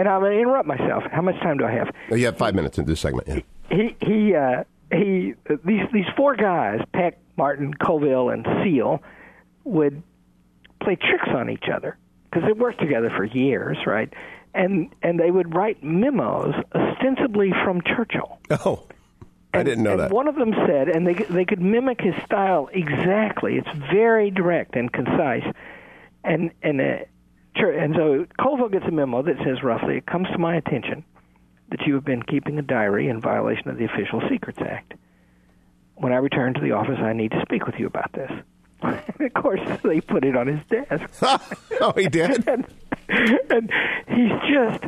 And 0.00 0.08
I'm 0.08 0.22
going 0.22 0.32
to 0.32 0.40
interrupt 0.40 0.66
myself. 0.66 1.04
How 1.12 1.20
much 1.20 1.38
time 1.40 1.58
do 1.58 1.66
I 1.66 1.72
have? 1.72 1.94
Oh, 2.10 2.14
you 2.14 2.24
have 2.24 2.38
five 2.38 2.54
minutes 2.54 2.78
in 2.78 2.86
this 2.86 3.00
segment. 3.00 3.28
Yeah. 3.28 3.40
He 3.68 3.94
he 4.00 4.34
uh, 4.34 4.64
he. 4.90 5.34
These 5.62 5.82
these 5.92 6.06
four 6.16 6.36
guys, 6.36 6.80
Peck, 6.94 7.18
Martin, 7.36 7.74
Colville, 7.74 8.30
and 8.30 8.46
Seal, 8.64 9.02
would 9.64 10.02
play 10.80 10.96
tricks 10.96 11.28
on 11.28 11.50
each 11.50 11.66
other 11.70 11.98
because 12.24 12.46
they 12.46 12.52
worked 12.54 12.80
together 12.80 13.10
for 13.14 13.26
years, 13.26 13.76
right? 13.86 14.10
And 14.54 14.88
and 15.02 15.20
they 15.20 15.30
would 15.30 15.54
write 15.54 15.84
memos 15.84 16.54
ostensibly 16.74 17.52
from 17.62 17.82
Churchill. 17.82 18.38
Oh, 18.52 18.86
I 19.52 19.62
didn't 19.62 19.84
know 19.84 19.90
and 19.90 20.00
that. 20.00 20.12
One 20.12 20.28
of 20.28 20.34
them 20.34 20.54
said, 20.66 20.88
and 20.88 21.06
they 21.06 21.12
they 21.12 21.44
could 21.44 21.60
mimic 21.60 22.00
his 22.00 22.14
style 22.24 22.70
exactly. 22.72 23.58
It's 23.58 23.68
very 23.92 24.30
direct 24.30 24.76
and 24.76 24.90
concise, 24.90 25.44
and 26.24 26.52
and 26.62 26.80
uh, 26.80 26.96
Chur- 27.56 27.72
and 27.72 27.94
so 27.94 28.26
Colville 28.40 28.68
gets 28.68 28.86
a 28.86 28.90
memo 28.90 29.22
that 29.22 29.36
says 29.44 29.62
roughly, 29.62 29.96
"It 29.96 30.06
comes 30.06 30.28
to 30.28 30.38
my 30.38 30.56
attention 30.56 31.04
that 31.70 31.86
you 31.86 31.94
have 31.94 32.04
been 32.04 32.22
keeping 32.22 32.58
a 32.58 32.62
diary 32.62 33.08
in 33.08 33.20
violation 33.20 33.68
of 33.68 33.78
the 33.78 33.84
Official 33.84 34.22
Secrets 34.28 34.60
Act. 34.60 34.94
When 35.96 36.12
I 36.12 36.16
return 36.16 36.54
to 36.54 36.60
the 36.60 36.72
office, 36.72 36.98
I 36.98 37.12
need 37.12 37.32
to 37.32 37.42
speak 37.42 37.66
with 37.66 37.78
you 37.78 37.86
about 37.86 38.12
this." 38.12 38.30
of 38.82 39.34
course, 39.34 39.60
they 39.82 40.00
put 40.00 40.24
it 40.24 40.36
on 40.36 40.46
his 40.46 40.60
desk. 40.68 41.22
oh, 41.80 41.92
he 41.96 42.08
did. 42.08 42.48
and, 42.48 42.66
and 43.08 43.70
he's 44.08 44.32
just 44.50 44.84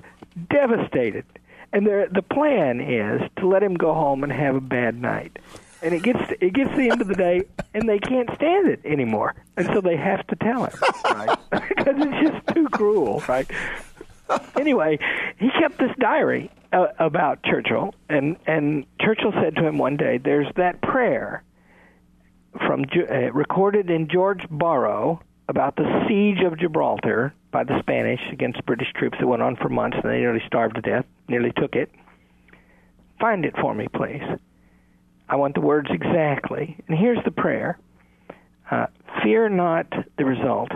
devastated. 0.50 1.24
And 1.72 1.86
the 1.86 2.22
plan 2.22 2.80
is 2.80 3.22
to 3.38 3.48
let 3.48 3.62
him 3.62 3.74
go 3.74 3.94
home 3.94 4.22
and 4.24 4.32
have 4.32 4.54
a 4.56 4.60
bad 4.60 5.00
night. 5.00 5.38
And 5.82 5.94
it 5.94 6.02
gets 6.02 6.20
it 6.40 6.52
gets 6.52 6.70
to 6.70 6.76
the 6.76 6.90
end 6.90 7.00
of 7.00 7.08
the 7.08 7.14
day, 7.14 7.42
and 7.74 7.88
they 7.88 7.98
can't 7.98 8.30
stand 8.36 8.68
it 8.68 8.80
anymore, 8.84 9.34
and 9.56 9.66
so 9.66 9.80
they 9.80 9.96
have 9.96 10.24
to 10.28 10.36
tell 10.36 10.64
him, 10.64 10.74
right? 11.04 11.38
Because 11.68 11.96
it's 11.98 12.30
just 12.30 12.54
too 12.54 12.68
cruel, 12.68 13.22
right? 13.28 13.50
Anyway, 14.56 14.98
he 15.38 15.50
kept 15.60 15.78
this 15.78 15.90
diary 15.98 16.50
uh, 16.72 16.86
about 16.98 17.42
Churchill, 17.42 17.94
and 18.08 18.36
and 18.46 18.86
Churchill 19.00 19.32
said 19.32 19.56
to 19.56 19.66
him 19.66 19.78
one 19.78 19.96
day, 19.96 20.18
"There's 20.18 20.46
that 20.56 20.80
prayer 20.80 21.42
from 22.66 22.84
uh, 22.94 23.32
recorded 23.32 23.90
in 23.90 24.08
George 24.08 24.44
Borrow 24.50 25.20
about 25.48 25.76
the 25.76 26.04
siege 26.06 26.44
of 26.44 26.58
Gibraltar 26.58 27.34
by 27.50 27.64
the 27.64 27.78
Spanish 27.80 28.20
against 28.32 28.64
British 28.64 28.92
troops 28.94 29.18
that 29.20 29.26
went 29.26 29.42
on 29.42 29.56
for 29.56 29.68
months 29.68 29.98
and 30.02 30.10
they 30.10 30.18
nearly 30.18 30.42
starved 30.46 30.76
to 30.76 30.80
death, 30.80 31.04
nearly 31.28 31.52
took 31.56 31.74
it. 31.74 31.90
Find 33.20 33.44
it 33.44 33.54
for 33.60 33.74
me, 33.74 33.88
please. 33.94 34.22
I 35.28 35.36
want 35.36 35.54
the 35.54 35.60
words 35.60 35.88
exactly. 35.90 36.76
And 36.88 36.98
here's 36.98 37.22
the 37.24 37.30
prayer 37.30 37.78
uh, 38.70 38.86
Fear 39.22 39.50
not 39.50 39.86
the 40.18 40.24
result, 40.24 40.70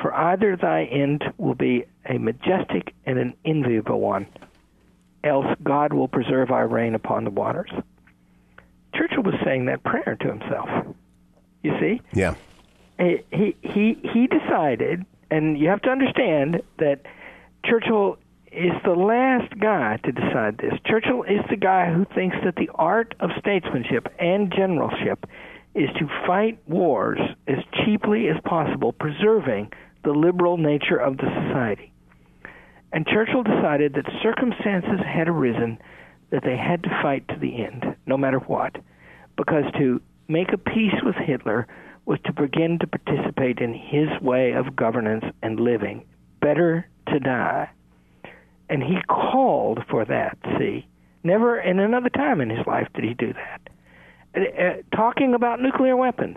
for 0.00 0.14
either 0.14 0.56
thy 0.56 0.84
end 0.84 1.24
will 1.36 1.54
be 1.54 1.84
a 2.06 2.18
majestic 2.18 2.94
and 3.06 3.18
an 3.18 3.34
enviable 3.44 4.00
one, 4.00 4.26
else 5.24 5.46
God 5.62 5.92
will 5.92 6.08
preserve 6.08 6.50
our 6.50 6.68
reign 6.68 6.94
upon 6.94 7.24
the 7.24 7.30
waters. 7.30 7.70
Churchill 8.94 9.22
was 9.22 9.34
saying 9.44 9.66
that 9.66 9.82
prayer 9.82 10.16
to 10.20 10.28
himself. 10.28 10.68
You 11.62 11.72
see? 11.80 12.00
Yeah. 12.12 12.34
he 12.98 13.24
he 13.30 13.56
he 13.62 13.98
he 14.12 14.26
decided, 14.26 15.04
and 15.30 15.58
you 15.58 15.68
have 15.68 15.82
to 15.82 15.90
understand 15.90 16.62
that 16.78 17.02
Churchill 17.64 18.18
is 18.52 18.72
the 18.84 18.92
last 18.92 19.58
guy 19.58 19.98
to 20.04 20.12
decide 20.12 20.58
this. 20.58 20.74
Churchill 20.86 21.22
is 21.22 21.40
the 21.50 21.56
guy 21.56 21.92
who 21.92 22.04
thinks 22.14 22.36
that 22.44 22.56
the 22.56 22.70
art 22.74 23.14
of 23.20 23.30
statesmanship 23.38 24.08
and 24.18 24.52
generalship 24.54 25.26
is 25.74 25.88
to 25.98 26.08
fight 26.26 26.58
wars 26.66 27.20
as 27.46 27.58
cheaply 27.84 28.28
as 28.28 28.36
possible, 28.44 28.92
preserving 28.92 29.70
the 30.04 30.10
liberal 30.10 30.56
nature 30.56 30.96
of 30.96 31.16
the 31.16 31.28
society. 31.46 31.92
And 32.92 33.06
Churchill 33.06 33.42
decided 33.42 33.94
that 33.94 34.10
circumstances 34.22 35.00
had 35.06 35.28
arisen 35.28 35.78
that 36.30 36.42
they 36.42 36.56
had 36.56 36.82
to 36.82 37.00
fight 37.02 37.26
to 37.28 37.38
the 37.38 37.64
end, 37.64 37.96
no 38.06 38.16
matter 38.16 38.38
what, 38.38 38.76
because 39.36 39.64
to 39.78 40.00
make 40.26 40.52
a 40.52 40.58
peace 40.58 40.94
with 41.02 41.16
Hitler 41.16 41.66
was 42.06 42.18
to 42.24 42.32
begin 42.32 42.78
to 42.78 42.86
participate 42.86 43.58
in 43.58 43.74
his 43.74 44.08
way 44.22 44.52
of 44.52 44.74
governance 44.74 45.24
and 45.42 45.60
living. 45.60 46.04
Better 46.40 46.88
to 47.08 47.20
die. 47.20 47.68
And 48.68 48.82
he 48.82 48.98
called 49.08 49.80
for 49.90 50.04
that, 50.04 50.38
see. 50.58 50.86
Never 51.24 51.58
in 51.58 51.78
another 51.78 52.10
time 52.10 52.40
in 52.40 52.50
his 52.50 52.66
life 52.66 52.88
did 52.94 53.04
he 53.04 53.14
do 53.14 53.32
that. 53.32 53.60
Uh, 54.36 54.62
uh, 54.62 54.76
talking 54.94 55.34
about 55.34 55.60
nuclear 55.60 55.96
weapons, 55.96 56.36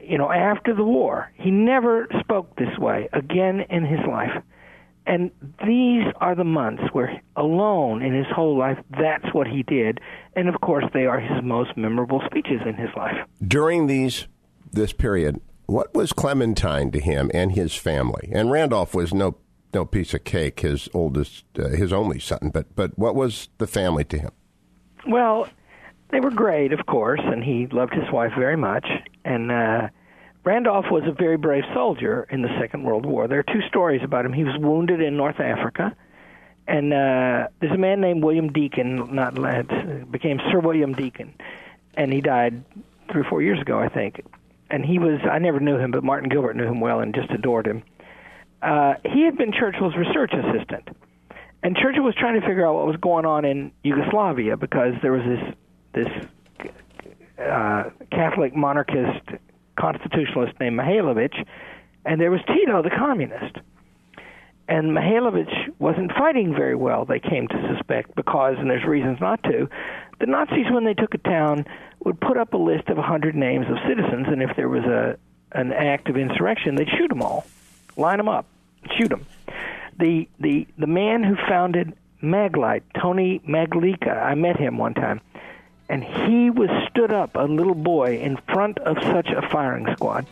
you 0.00 0.18
know, 0.18 0.30
after 0.30 0.74
the 0.74 0.84
war, 0.84 1.30
he 1.34 1.50
never 1.50 2.08
spoke 2.20 2.56
this 2.56 2.76
way 2.78 3.08
again 3.12 3.60
in 3.70 3.84
his 3.84 4.00
life. 4.08 4.42
And 5.06 5.30
these 5.66 6.04
are 6.20 6.34
the 6.34 6.44
months 6.44 6.82
where, 6.92 7.22
alone 7.34 8.02
in 8.02 8.14
his 8.14 8.26
whole 8.34 8.58
life, 8.58 8.78
that's 8.90 9.32
what 9.32 9.46
he 9.46 9.62
did. 9.62 10.00
And 10.36 10.48
of 10.50 10.60
course, 10.60 10.84
they 10.92 11.06
are 11.06 11.18
his 11.18 11.42
most 11.42 11.76
memorable 11.76 12.20
speeches 12.26 12.60
in 12.66 12.74
his 12.74 12.90
life. 12.94 13.16
During 13.46 13.86
these 13.86 14.26
this 14.70 14.92
period, 14.92 15.40
what 15.64 15.94
was 15.94 16.12
Clementine 16.12 16.90
to 16.90 17.00
him 17.00 17.30
and 17.32 17.52
his 17.52 17.74
family? 17.74 18.28
And 18.32 18.50
Randolph 18.50 18.94
was 18.94 19.14
no 19.14 19.38
no 19.74 19.84
piece 19.84 20.14
of 20.14 20.24
cake, 20.24 20.60
his 20.60 20.88
oldest, 20.94 21.44
uh, 21.58 21.68
his 21.68 21.92
only 21.92 22.18
son. 22.18 22.50
But 22.52 22.74
but 22.74 22.98
what 22.98 23.14
was 23.14 23.48
the 23.58 23.66
family 23.66 24.04
to 24.04 24.18
him? 24.18 24.30
Well, 25.06 25.48
they 26.10 26.20
were 26.20 26.30
great, 26.30 26.72
of 26.72 26.86
course, 26.86 27.20
and 27.22 27.42
he 27.44 27.66
loved 27.66 27.94
his 27.94 28.10
wife 28.10 28.32
very 28.36 28.56
much. 28.56 28.86
And 29.24 29.52
uh, 29.52 29.88
Randolph 30.44 30.86
was 30.90 31.04
a 31.06 31.12
very 31.12 31.36
brave 31.36 31.64
soldier 31.74 32.26
in 32.30 32.42
the 32.42 32.48
Second 32.60 32.84
World 32.84 33.04
War. 33.04 33.28
There 33.28 33.38
are 33.38 33.42
two 33.54 33.62
stories 33.68 34.02
about 34.02 34.24
him. 34.24 34.32
He 34.32 34.44
was 34.44 34.56
wounded 34.58 35.00
in 35.00 35.16
North 35.16 35.40
Africa, 35.40 35.94
and 36.66 36.92
uh, 36.92 37.48
there's 37.60 37.72
a 37.72 37.78
man 37.78 38.00
named 38.00 38.22
William 38.22 38.52
Deakin, 38.52 39.14
not 39.14 39.38
lad, 39.38 40.10
became 40.10 40.40
Sir 40.50 40.60
William 40.60 40.94
Deakin, 40.94 41.34
and 41.94 42.12
he 42.12 42.20
died 42.20 42.64
three 43.10 43.22
or 43.22 43.24
four 43.24 43.42
years 43.42 43.60
ago, 43.60 43.78
I 43.78 43.88
think. 43.88 44.24
And 44.70 44.84
he 44.84 44.98
was, 44.98 45.20
I 45.30 45.38
never 45.38 45.60
knew 45.60 45.78
him, 45.78 45.90
but 45.90 46.04
Martin 46.04 46.28
Gilbert 46.28 46.56
knew 46.56 46.66
him 46.66 46.80
well 46.80 47.00
and 47.00 47.14
just 47.14 47.30
adored 47.30 47.66
him. 47.66 47.82
Uh, 48.62 48.94
he 49.04 49.24
had 49.24 49.36
been 49.36 49.52
Churchill's 49.52 49.96
research 49.96 50.32
assistant. 50.32 50.88
And 51.62 51.76
Churchill 51.76 52.04
was 52.04 52.14
trying 52.14 52.40
to 52.40 52.46
figure 52.46 52.66
out 52.66 52.74
what 52.74 52.86
was 52.86 52.96
going 52.96 53.26
on 53.26 53.44
in 53.44 53.72
Yugoslavia 53.82 54.56
because 54.56 54.94
there 55.02 55.12
was 55.12 55.22
this 55.24 55.54
this 55.94 56.68
uh, 57.38 57.90
Catholic 58.12 58.54
monarchist 58.54 59.26
constitutionalist 59.78 60.58
named 60.60 60.78
Mihailovich, 60.78 61.34
and 62.04 62.20
there 62.20 62.30
was 62.30 62.40
Tito, 62.46 62.82
the 62.82 62.90
communist. 62.90 63.56
And 64.68 64.90
Mihailovich 64.90 65.72
wasn't 65.78 66.12
fighting 66.12 66.54
very 66.54 66.74
well, 66.74 67.04
they 67.04 67.20
came 67.20 67.48
to 67.48 67.74
suspect, 67.74 68.14
because, 68.14 68.56
and 68.58 68.68
there's 68.68 68.84
reasons 68.84 69.18
not 69.20 69.42
to, 69.44 69.68
the 70.20 70.26
Nazis, 70.26 70.66
when 70.70 70.84
they 70.84 70.94
took 70.94 71.14
a 71.14 71.18
town, 71.18 71.64
would 72.04 72.20
put 72.20 72.36
up 72.36 72.52
a 72.52 72.58
list 72.58 72.88
of 72.88 72.98
a 72.98 73.00
100 73.00 73.34
names 73.34 73.66
of 73.70 73.76
citizens, 73.88 74.26
and 74.28 74.42
if 74.42 74.54
there 74.56 74.68
was 74.68 74.84
a 74.84 75.16
an 75.52 75.72
act 75.72 76.10
of 76.10 76.16
insurrection, 76.18 76.74
they'd 76.74 76.90
shoot 76.98 77.08
them 77.08 77.22
all, 77.22 77.46
line 77.98 78.16
them 78.16 78.28
up, 78.28 78.46
shoot 78.96 79.08
them. 79.08 79.26
The, 79.98 80.28
the, 80.40 80.66
the 80.78 80.86
man 80.86 81.22
who 81.22 81.36
founded 81.36 81.94
Maglite, 82.22 82.82
Tony 82.98 83.40
Maglica, 83.40 84.24
I 84.24 84.34
met 84.34 84.56
him 84.56 84.78
one 84.78 84.94
time 84.94 85.20
and 85.88 86.04
he 86.04 86.50
was 86.50 86.68
stood 86.90 87.12
up, 87.12 87.34
a 87.34 87.44
little 87.44 87.74
boy, 87.74 88.18
in 88.18 88.36
front 88.52 88.78
of 88.78 88.96
such 89.02 89.28
a 89.28 89.42
firing 89.48 89.86
squad, 89.94 90.26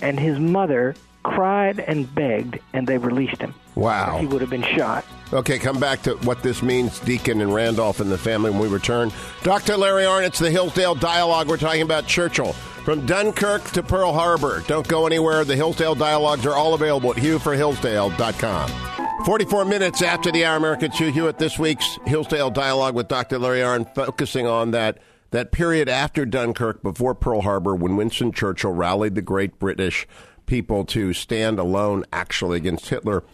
and 0.00 0.18
his 0.18 0.38
mother 0.38 0.94
cried 1.22 1.80
and 1.80 2.12
begged, 2.14 2.58
and 2.72 2.86
they 2.86 2.98
released 2.98 3.40
him. 3.40 3.54
Wow. 3.74 4.18
He 4.18 4.26
would 4.26 4.40
have 4.40 4.50
been 4.50 4.62
shot. 4.62 5.04
Okay, 5.32 5.58
come 5.58 5.80
back 5.80 6.02
to 6.02 6.14
what 6.18 6.42
this 6.42 6.62
means, 6.62 7.00
Deakin 7.00 7.40
and 7.40 7.52
Randolph 7.52 7.98
and 7.98 8.10
the 8.10 8.18
family 8.18 8.50
when 8.50 8.60
we 8.60 8.68
return. 8.68 9.10
Dr. 9.42 9.76
Larry 9.76 10.06
Arnott's 10.06 10.38
the 10.38 10.50
Hillsdale 10.50 10.94
Dialogue. 10.94 11.48
We're 11.48 11.56
talking 11.56 11.82
about 11.82 12.06
Churchill. 12.06 12.54
From 12.84 13.06
Dunkirk 13.06 13.64
to 13.70 13.82
Pearl 13.82 14.12
Harbor. 14.12 14.62
Don't 14.66 14.86
go 14.86 15.06
anywhere. 15.06 15.46
The 15.46 15.56
Hillsdale 15.56 15.94
Dialogues 15.94 16.44
are 16.44 16.52
all 16.52 16.74
available 16.74 17.12
at 17.12 17.16
hughforhillsdale.com. 17.16 19.24
44 19.24 19.64
minutes 19.64 20.02
after 20.02 20.30
the 20.30 20.44
hour, 20.44 20.58
American 20.58 20.90
Hugh 20.90 21.10
Hewitt, 21.10 21.38
this 21.38 21.58
week's 21.58 21.98
Hillsdale 22.04 22.50
Dialogue 22.50 22.94
with 22.94 23.08
Dr. 23.08 23.38
Larry 23.38 23.60
Arnn, 23.60 23.94
focusing 23.94 24.46
on 24.46 24.72
that 24.72 24.98
that 25.30 25.50
period 25.50 25.88
after 25.88 26.26
Dunkirk, 26.26 26.82
before 26.82 27.14
Pearl 27.14 27.40
Harbor, 27.40 27.74
when 27.74 27.96
Winston 27.96 28.32
Churchill 28.32 28.72
rallied 28.72 29.14
the 29.14 29.22
great 29.22 29.58
British 29.58 30.06
people 30.44 30.84
to 30.84 31.14
stand 31.14 31.58
alone 31.58 32.04
actually 32.12 32.58
against 32.58 32.90
Hitler. 32.90 33.24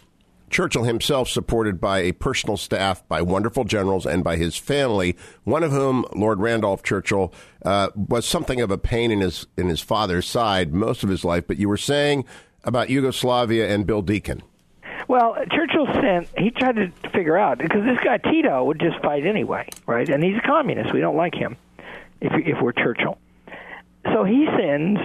Churchill 0.50 0.84
himself, 0.84 1.28
supported 1.28 1.80
by 1.80 2.00
a 2.00 2.12
personal 2.12 2.56
staff, 2.56 3.06
by 3.08 3.22
wonderful 3.22 3.64
generals, 3.64 4.04
and 4.04 4.22
by 4.22 4.36
his 4.36 4.56
family, 4.56 5.16
one 5.44 5.62
of 5.62 5.70
whom, 5.70 6.04
Lord 6.14 6.40
Randolph 6.40 6.82
Churchill, 6.82 7.32
uh, 7.64 7.90
was 7.94 8.26
something 8.26 8.60
of 8.60 8.70
a 8.70 8.78
pain 8.78 9.10
in 9.10 9.20
his 9.20 9.46
in 9.56 9.68
his 9.68 9.80
father's 9.80 10.26
side 10.26 10.74
most 10.74 11.02
of 11.04 11.08
his 11.08 11.24
life. 11.24 11.46
But 11.46 11.58
you 11.58 11.68
were 11.68 11.76
saying 11.76 12.24
about 12.64 12.90
Yugoslavia 12.90 13.72
and 13.72 13.86
Bill 13.86 14.02
Deakin. 14.02 14.42
Well, 15.08 15.36
Churchill 15.50 15.86
sent. 15.94 16.28
He 16.36 16.50
tried 16.50 16.76
to 16.76 16.92
figure 17.10 17.36
out 17.36 17.58
because 17.58 17.84
this 17.84 17.98
guy 18.04 18.18
Tito 18.18 18.64
would 18.64 18.78
just 18.78 19.00
fight 19.00 19.26
anyway, 19.26 19.68
right? 19.86 20.08
And 20.08 20.22
he's 20.22 20.36
a 20.36 20.46
communist. 20.46 20.92
We 20.92 21.00
don't 21.00 21.16
like 21.16 21.34
him 21.34 21.56
if 22.20 22.32
if 22.46 22.60
we're 22.60 22.72
Churchill. 22.72 23.18
So 24.12 24.24
he 24.24 24.46
sends 24.58 25.00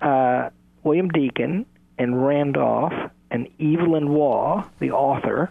uh, 0.00 0.50
William 0.82 1.08
Deakin 1.08 1.66
and 1.98 2.26
Randolph 2.26 2.92
and 3.34 3.48
Evelyn 3.58 4.10
Waugh, 4.10 4.64
the 4.78 4.92
author, 4.92 5.50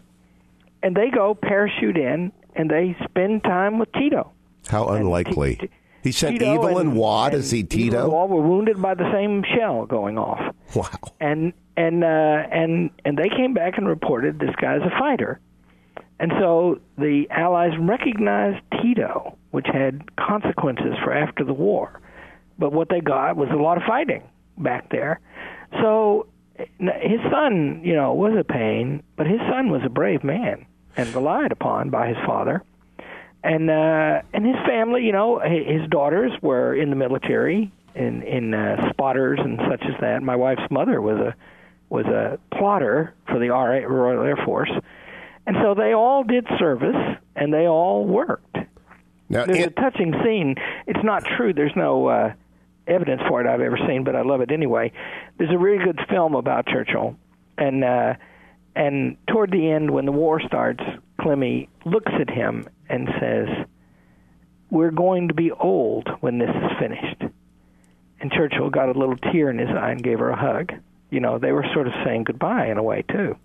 and 0.81 0.95
they 0.95 1.09
go 1.09 1.35
parachute 1.35 1.97
in 1.97 2.31
and 2.55 2.69
they 2.69 2.95
spend 3.03 3.43
time 3.43 3.77
with 3.77 3.91
Tito. 3.91 4.31
How 4.69 4.87
unlikely. 4.87 5.57
T- 5.57 5.69
he 6.01 6.13
sent 6.13 6.39
Tito 6.39 6.53
Evelyn 6.53 6.87
and, 6.87 6.95
Waugh 6.95 7.29
to 7.29 7.43
see 7.43 7.63
Tito. 7.63 7.97
Evelyn 7.97 8.11
Waugh 8.11 8.25
were 8.27 8.41
wounded 8.41 8.81
by 8.81 8.93
the 8.93 9.11
same 9.11 9.43
shell 9.55 9.85
going 9.85 10.17
off. 10.17 10.55
Wow. 10.73 10.87
And 11.19 11.51
and 11.75 12.05
uh, 12.05 12.07
and 12.07 12.89
and 13.03 13.17
they 13.17 13.29
came 13.29 13.53
back 13.53 13.77
and 13.77 13.87
reported 13.87 14.39
this 14.39 14.55
guy's 14.61 14.81
a 14.81 14.97
fighter. 14.97 15.41
And 16.19 16.31
so 16.39 16.79
the 16.97 17.27
Allies 17.31 17.73
recognized 17.77 18.63
Tito, 18.81 19.37
which 19.51 19.67
had 19.71 20.15
consequences 20.15 20.95
for 21.03 21.13
after 21.13 21.43
the 21.43 21.53
war. 21.53 21.99
But 22.57 22.71
what 22.71 22.87
they 22.87 23.01
got 23.01 23.35
was 23.35 23.49
a 23.51 23.61
lot 23.61 23.77
of 23.77 23.83
fighting 23.83 24.23
back 24.57 24.89
there. 24.89 25.19
So 25.81 26.27
his 26.57 27.19
son, 27.31 27.81
you 27.83 27.95
know, 27.95 28.13
was 28.13 28.35
a 28.37 28.43
pain, 28.43 29.03
but 29.15 29.27
his 29.27 29.39
son 29.49 29.69
was 29.69 29.81
a 29.85 29.89
brave 29.89 30.23
man 30.23 30.65
and 30.95 31.13
relied 31.15 31.51
upon 31.51 31.89
by 31.89 32.07
his 32.07 32.17
father. 32.25 32.63
And 33.43 33.69
uh 33.69 34.21
and 34.33 34.45
his 34.45 34.55
family, 34.65 35.03
you 35.03 35.11
know, 35.11 35.39
his 35.39 35.87
daughters 35.89 36.31
were 36.41 36.75
in 36.75 36.89
the 36.89 36.95
military 36.95 37.71
in 37.95 38.23
in 38.23 38.53
uh, 38.53 38.89
spotters 38.89 39.39
and 39.41 39.59
such 39.69 39.83
as 39.83 39.99
that. 39.99 40.23
My 40.23 40.35
wife's 40.35 40.69
mother 40.71 41.01
was 41.01 41.17
a 41.17 41.35
was 41.89 42.05
a 42.05 42.39
plotter 42.57 43.13
for 43.27 43.39
the 43.39 43.49
RA, 43.49 43.85
Royal 43.85 44.23
Air 44.23 44.37
Force. 44.45 44.71
And 45.45 45.57
so 45.61 45.75
they 45.75 45.93
all 45.93 46.23
did 46.23 46.47
service 46.57 47.17
and 47.35 47.53
they 47.53 47.67
all 47.67 48.05
worked. 48.05 48.57
Now, 49.29 49.45
There's 49.45 49.59
it, 49.59 49.67
a 49.67 49.81
touching 49.81 50.13
scene. 50.23 50.55
It's 50.87 51.03
not 51.03 51.23
true. 51.25 51.53
There's 51.53 51.75
no 51.75 52.07
uh 52.07 52.33
evidence 52.87 53.21
for 53.27 53.41
it 53.41 53.47
I've 53.47 53.61
ever 53.61 53.77
seen, 53.87 54.03
but 54.03 54.15
I 54.15 54.21
love 54.21 54.41
it 54.41 54.51
anyway. 54.51 54.91
There's 55.37 55.53
a 55.53 55.57
really 55.57 55.83
good 55.83 55.99
film 56.09 56.35
about 56.35 56.67
Churchill, 56.67 57.15
and 57.57 57.83
uh, 57.83 58.15
and 58.75 59.17
toward 59.27 59.51
the 59.51 59.71
end, 59.71 59.91
when 59.91 60.05
the 60.05 60.11
war 60.11 60.41
starts, 60.41 60.83
Clemmy 61.21 61.69
looks 61.85 62.11
at 62.19 62.29
him 62.29 62.67
and 62.89 63.07
says, 63.19 63.47
"We're 64.69 64.91
going 64.91 65.29
to 65.29 65.33
be 65.33 65.51
old 65.51 66.09
when 66.19 66.39
this 66.39 66.49
is 66.49 66.77
finished." 66.79 67.23
And 68.19 68.31
Churchill 68.31 68.69
got 68.69 68.89
a 68.89 68.97
little 68.97 69.17
tear 69.17 69.49
in 69.49 69.57
his 69.57 69.69
eye 69.69 69.91
and 69.91 70.03
gave 70.03 70.19
her 70.19 70.29
a 70.29 70.35
hug. 70.35 70.73
You 71.09 71.19
know, 71.19 71.37
they 71.39 71.51
were 71.51 71.65
sort 71.73 71.87
of 71.87 71.93
saying 72.05 72.23
goodbye 72.23 72.67
in 72.67 72.77
a 72.77 72.83
way 72.83 73.03
too. 73.03 73.35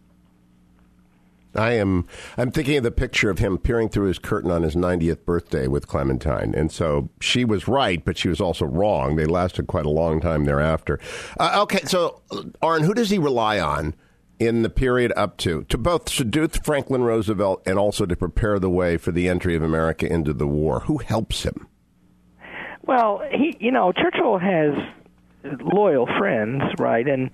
I 1.55 1.73
am. 1.73 2.07
I'm 2.37 2.51
thinking 2.51 2.77
of 2.77 2.85
the 2.85 2.91
picture 2.91 3.31
of 3.31 3.39
him 3.39 3.59
peering 3.59 3.89
through 3.89 4.09
his 4.09 4.19
curtain 4.19 4.51
on 4.51 4.63
his 4.63 4.77
90th 4.77 5.25
birthday 5.25 5.67
with 5.67 5.89
Clementine, 5.89 6.55
and 6.55 6.71
so 6.71 7.09
she 7.21 7.45
was 7.45 7.67
right, 7.67 8.05
but 8.05 8.19
she 8.19 8.29
was 8.29 8.41
also 8.41 8.67
wrong. 8.67 9.17
They 9.17 9.27
lasted 9.27 9.67
quite 9.67 9.87
a 9.87 9.91
long 9.91 10.21
time 10.21 10.45
thereafter. 10.45 11.01
Uh, 11.39 11.61
okay, 11.63 11.81
so 11.85 12.21
Arnn, 12.63 12.85
who 12.85 12.95
does 12.95 13.11
he 13.11 13.19
rely 13.19 13.59
on 13.59 13.95
in 14.39 14.63
the 14.63 14.71
period 14.71 15.13
up 15.17 15.37
to 15.39 15.65
to 15.65 15.77
both 15.77 16.09
seduce 16.09 16.57
Franklin 16.59 17.03
Roosevelt 17.03 17.63
and 17.67 17.79
also 17.79 18.07
to 18.07 18.15
prepare 18.15 18.59
the 18.59 18.71
way 18.71 18.97
for 18.97 19.11
the 19.11 19.29
entry 19.29 19.57
of 19.57 19.63
America 19.63 20.07
into 20.11 20.33
the 20.33 20.47
war? 20.47 20.81
Who 20.81 20.99
helps 20.99 21.43
him? 21.43 21.67
Well, 22.83 23.21
he, 23.31 23.57
you 23.61 23.71
know, 23.71 23.93
Churchill 23.93 24.39
has 24.39 24.73
loyal 25.61 26.07
friends, 26.19 26.63
right, 26.79 27.07
and 27.07 27.31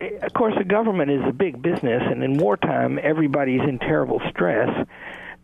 of 0.00 0.32
course, 0.32 0.54
the 0.56 0.64
government 0.64 1.10
is 1.10 1.22
a 1.28 1.32
big 1.32 1.60
business, 1.60 2.02
and 2.04 2.22
in 2.22 2.38
wartime, 2.38 2.98
everybody's 3.02 3.60
in 3.60 3.78
terrible 3.78 4.20
stress. 4.30 4.68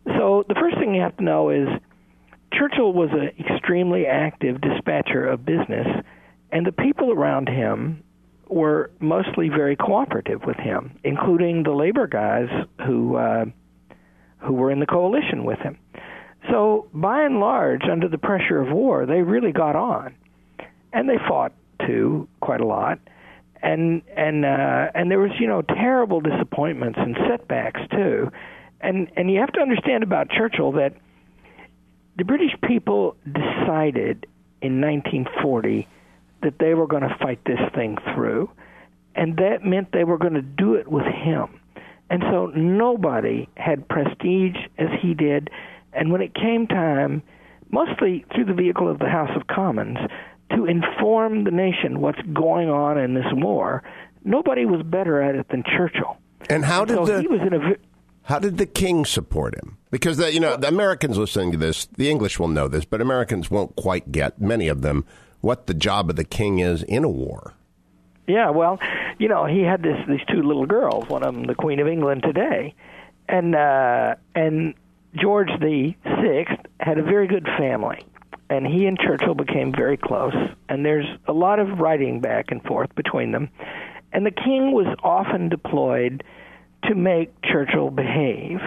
So 0.05 0.45
the 0.47 0.55
first 0.55 0.77
thing 0.77 0.95
you 0.95 1.01
have 1.01 1.17
to 1.17 1.23
know 1.23 1.49
is 1.49 1.67
Churchill 2.53 2.93
was 2.93 3.09
an 3.11 3.31
extremely 3.45 4.05
active 4.07 4.59
dispatcher 4.61 5.25
of 5.27 5.45
business, 5.45 5.87
and 6.51 6.65
the 6.65 6.71
people 6.71 7.11
around 7.11 7.49
him 7.49 8.03
were 8.47 8.89
mostly 8.99 9.49
very 9.49 9.75
cooperative 9.75 10.43
with 10.45 10.57
him, 10.57 10.97
including 11.03 11.63
the 11.63 11.71
labor 11.71 12.07
guys 12.07 12.47
who 12.85 13.15
uh, 13.15 13.45
who 14.39 14.53
were 14.53 14.71
in 14.71 14.79
the 14.79 14.85
coalition 14.85 15.43
with 15.43 15.59
him. 15.59 15.77
So 16.49 16.87
by 16.93 17.23
and 17.23 17.39
large, 17.39 17.83
under 17.91 18.07
the 18.07 18.17
pressure 18.17 18.61
of 18.61 18.71
war, 18.71 19.05
they 19.05 19.21
really 19.21 19.51
got 19.51 19.75
on, 19.75 20.15
and 20.93 21.09
they 21.09 21.17
fought 21.27 21.51
too 21.85 22.27
quite 22.39 22.61
a 22.61 22.65
lot 22.65 22.99
and 23.61 24.01
and 24.15 24.45
uh, 24.45 24.91
and 24.93 25.09
there 25.09 25.19
was 25.19 25.31
you 25.39 25.47
know 25.47 25.61
terrible 25.61 26.21
disappointments 26.21 26.99
and 27.01 27.15
setbacks 27.27 27.81
too, 27.91 28.31
and 28.81 29.09
and 29.15 29.31
you 29.31 29.39
have 29.39 29.51
to 29.53 29.61
understand 29.61 30.03
about 30.03 30.29
Churchill 30.29 30.73
that 30.73 30.93
the 32.17 32.25
British 32.25 32.51
people 32.67 33.15
decided 33.25 34.25
in 34.61 34.81
1940 34.81 35.87
that 36.41 36.55
they 36.59 36.73
were 36.73 36.87
going 36.87 37.03
to 37.03 37.15
fight 37.21 37.39
this 37.45 37.59
thing 37.75 37.97
through, 38.13 38.49
and 39.15 39.37
that 39.37 39.63
meant 39.63 39.91
they 39.91 40.03
were 40.03 40.17
going 40.17 40.33
to 40.33 40.41
do 40.41 40.75
it 40.75 40.87
with 40.87 41.05
him, 41.05 41.59
and 42.09 42.23
so 42.31 42.47
nobody 42.47 43.47
had 43.55 43.87
prestige 43.87 44.57
as 44.77 44.89
he 45.01 45.13
did, 45.13 45.49
and 45.93 46.11
when 46.11 46.21
it 46.21 46.33
came 46.33 46.67
time, 46.67 47.23
mostly 47.69 48.25
through 48.33 48.45
the 48.45 48.53
vehicle 48.53 48.89
of 48.89 48.99
the 48.99 49.09
House 49.09 49.31
of 49.35 49.47
Commons 49.47 49.97
to 50.55 50.65
inform 50.65 51.43
the 51.43 51.51
nation 51.51 52.01
what's 52.01 52.21
going 52.33 52.69
on 52.69 52.97
in 52.97 53.13
this 53.13 53.25
war. 53.33 53.83
Nobody 54.23 54.65
was 54.65 54.81
better 54.83 55.21
at 55.21 55.35
it 55.35 55.47
than 55.49 55.63
Churchill. 55.63 56.17
And 56.49 56.63
how 56.65 56.85
did 56.85 56.95
so 56.95 57.05
the 57.05 57.21
he 57.21 57.27
was 57.27 57.41
in 57.41 57.53
a 57.53 57.75
how 58.23 58.39
did 58.39 58.57
the 58.57 58.65
king 58.65 59.05
support 59.05 59.55
him? 59.55 59.77
Because 59.89 60.17
the, 60.17 60.33
you 60.33 60.39
know 60.39 60.57
the 60.57 60.67
Americans 60.67 61.17
listening 61.17 61.51
to 61.53 61.57
this, 61.57 61.85
the 61.85 62.09
English 62.09 62.39
will 62.39 62.49
know 62.49 62.67
this, 62.67 62.85
but 62.85 63.01
Americans 63.01 63.49
won't 63.49 63.75
quite 63.75 64.11
get 64.11 64.41
many 64.41 64.67
of 64.67 64.81
them 64.81 65.05
what 65.41 65.67
the 65.67 65.73
job 65.73 66.09
of 66.09 66.15
the 66.15 66.23
king 66.23 66.59
is 66.59 66.83
in 66.83 67.03
a 67.03 67.09
war. 67.09 67.53
Yeah, 68.27 68.49
well, 68.49 68.79
you 69.17 69.29
know, 69.29 69.45
he 69.45 69.61
had 69.61 69.81
this 69.81 69.97
these 70.07 70.25
two 70.29 70.43
little 70.43 70.65
girls, 70.65 71.07
one 71.07 71.23
of 71.23 71.33
them 71.33 71.45
the 71.45 71.55
Queen 71.55 71.79
of 71.79 71.87
England 71.87 72.23
today, 72.23 72.75
and 73.29 73.55
uh, 73.55 74.15
and 74.35 74.73
George 75.15 75.49
the 75.59 75.93
Sixth 76.21 76.65
had 76.79 76.97
a 76.97 77.03
very 77.03 77.27
good 77.27 77.47
family 77.57 77.99
and 78.49 78.65
he 78.65 78.85
and 78.85 78.97
Churchill 78.97 79.35
became 79.35 79.73
very 79.73 79.97
close. 79.97 80.35
And 80.69 80.85
there's 80.85 81.05
a 81.27 81.33
lot 81.33 81.59
of 81.59 81.79
writing 81.79 82.21
back 82.21 82.45
and 82.49 82.63
forth 82.63 82.93
between 82.95 83.31
them. 83.31 83.49
And 84.13 84.25
the 84.25 84.31
king 84.31 84.71
was 84.71 84.87
often 85.03 85.49
deployed 85.49 86.23
to 86.85 86.95
make 86.95 87.41
Churchill 87.43 87.89
behave. 87.89 88.59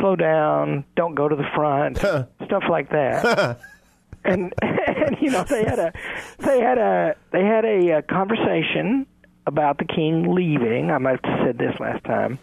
Slow 0.00 0.16
down, 0.16 0.84
don't 0.96 1.14
go 1.14 1.28
to 1.28 1.36
the 1.36 1.48
front, 1.54 1.98
stuff 1.98 2.64
like 2.68 2.90
that. 2.90 3.60
and 4.24 4.54
and 4.62 5.16
you 5.20 5.30
know 5.30 5.44
they 5.44 5.64
had 5.64 5.78
a 5.78 5.92
they 6.38 6.60
had 6.60 6.78
a 6.78 7.16
they 7.30 7.44
had 7.44 7.64
a, 7.64 7.98
a 7.98 8.02
conversation 8.02 9.06
about 9.46 9.78
the 9.78 9.84
king 9.84 10.34
leaving. 10.34 10.90
I 10.90 10.98
might 10.98 11.24
have 11.24 11.46
said 11.46 11.58
this 11.58 11.78
last 11.80 12.04
time 12.04 12.38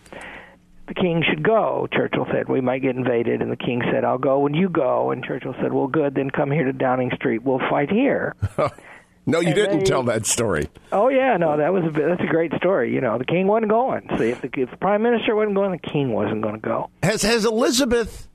the 0.89 0.95
king 0.95 1.23
should 1.27 1.43
go. 1.43 1.87
Churchill 1.93 2.25
said, 2.31 2.49
We 2.49 2.61
might 2.61 2.81
get 2.81 2.95
invaded. 2.95 3.41
And 3.41 3.51
the 3.51 3.55
king 3.55 3.81
said, 3.91 4.03
I'll 4.03 4.17
go 4.17 4.39
when 4.39 4.53
you 4.53 4.67
go. 4.67 5.11
And 5.11 5.23
Churchill 5.23 5.55
said, 5.61 5.71
Well, 5.71 5.87
good, 5.87 6.15
then 6.15 6.31
come 6.31 6.51
here 6.51 6.65
to 6.65 6.73
Downing 6.73 7.11
Street. 7.15 7.43
We'll 7.43 7.61
fight 7.69 7.91
here. 7.91 8.35
no, 9.25 9.39
you 9.39 9.47
and 9.47 9.55
didn't 9.55 9.79
they, 9.79 9.85
tell 9.85 10.03
that 10.03 10.25
story. 10.25 10.67
Oh, 10.91 11.07
yeah, 11.09 11.37
no, 11.37 11.57
that 11.57 11.71
was 11.71 11.85
a, 11.85 11.91
that's 11.91 12.21
a 12.21 12.27
great 12.27 12.53
story. 12.55 12.93
You 12.93 13.01
know, 13.01 13.19
the 13.19 13.25
king 13.25 13.45
wasn't 13.45 13.69
going. 13.69 14.09
See, 14.17 14.29
if 14.29 14.41
the, 14.41 14.49
if 14.57 14.71
the 14.71 14.77
prime 14.77 15.03
minister 15.03 15.35
wasn't 15.35 15.55
going, 15.55 15.71
the 15.71 15.77
king 15.77 16.11
wasn't 16.11 16.41
going 16.41 16.55
to 16.55 16.61
go. 16.61 16.89
Has, 17.03 17.21
has 17.21 17.45
Elizabeth 17.45 18.27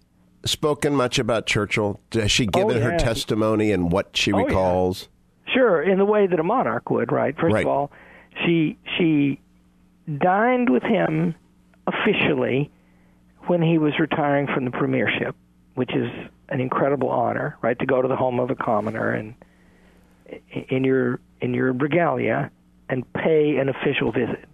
spoken 0.44 0.94
much 0.94 1.18
about 1.18 1.46
Churchill? 1.46 2.00
Has 2.12 2.30
she 2.30 2.46
oh, 2.46 2.50
given 2.50 2.76
oh, 2.76 2.80
yeah. 2.80 2.92
her 2.92 2.98
testimony 2.98 3.72
and 3.72 3.90
what 3.90 4.16
she 4.16 4.32
oh, 4.32 4.44
recalls? 4.44 5.02
Yeah. 5.02 5.54
Sure, 5.54 5.82
in 5.82 5.98
the 5.98 6.06
way 6.06 6.26
that 6.26 6.40
a 6.40 6.42
monarch 6.42 6.88
would, 6.90 7.12
right? 7.12 7.36
First 7.38 7.52
right. 7.52 7.66
of 7.66 7.70
all, 7.70 7.92
she 8.44 8.78
she 8.96 9.40
dined 10.18 10.70
with 10.70 10.82
him 10.82 11.34
officially 11.86 12.70
when 13.46 13.62
he 13.62 13.78
was 13.78 13.98
retiring 13.98 14.46
from 14.46 14.64
the 14.64 14.70
premiership, 14.70 15.34
which 15.74 15.94
is 15.94 16.10
an 16.48 16.60
incredible 16.60 17.10
honor, 17.10 17.56
right? 17.62 17.78
To 17.78 17.86
go 17.86 18.00
to 18.00 18.08
the 18.08 18.16
home 18.16 18.40
of 18.40 18.50
a 18.50 18.54
commoner 18.54 19.12
and 19.12 19.34
in 20.68 20.84
your 20.84 21.20
in 21.40 21.52
your 21.54 21.72
regalia 21.72 22.50
and 22.88 23.10
pay 23.12 23.56
an 23.56 23.68
official 23.68 24.12
visit. 24.12 24.44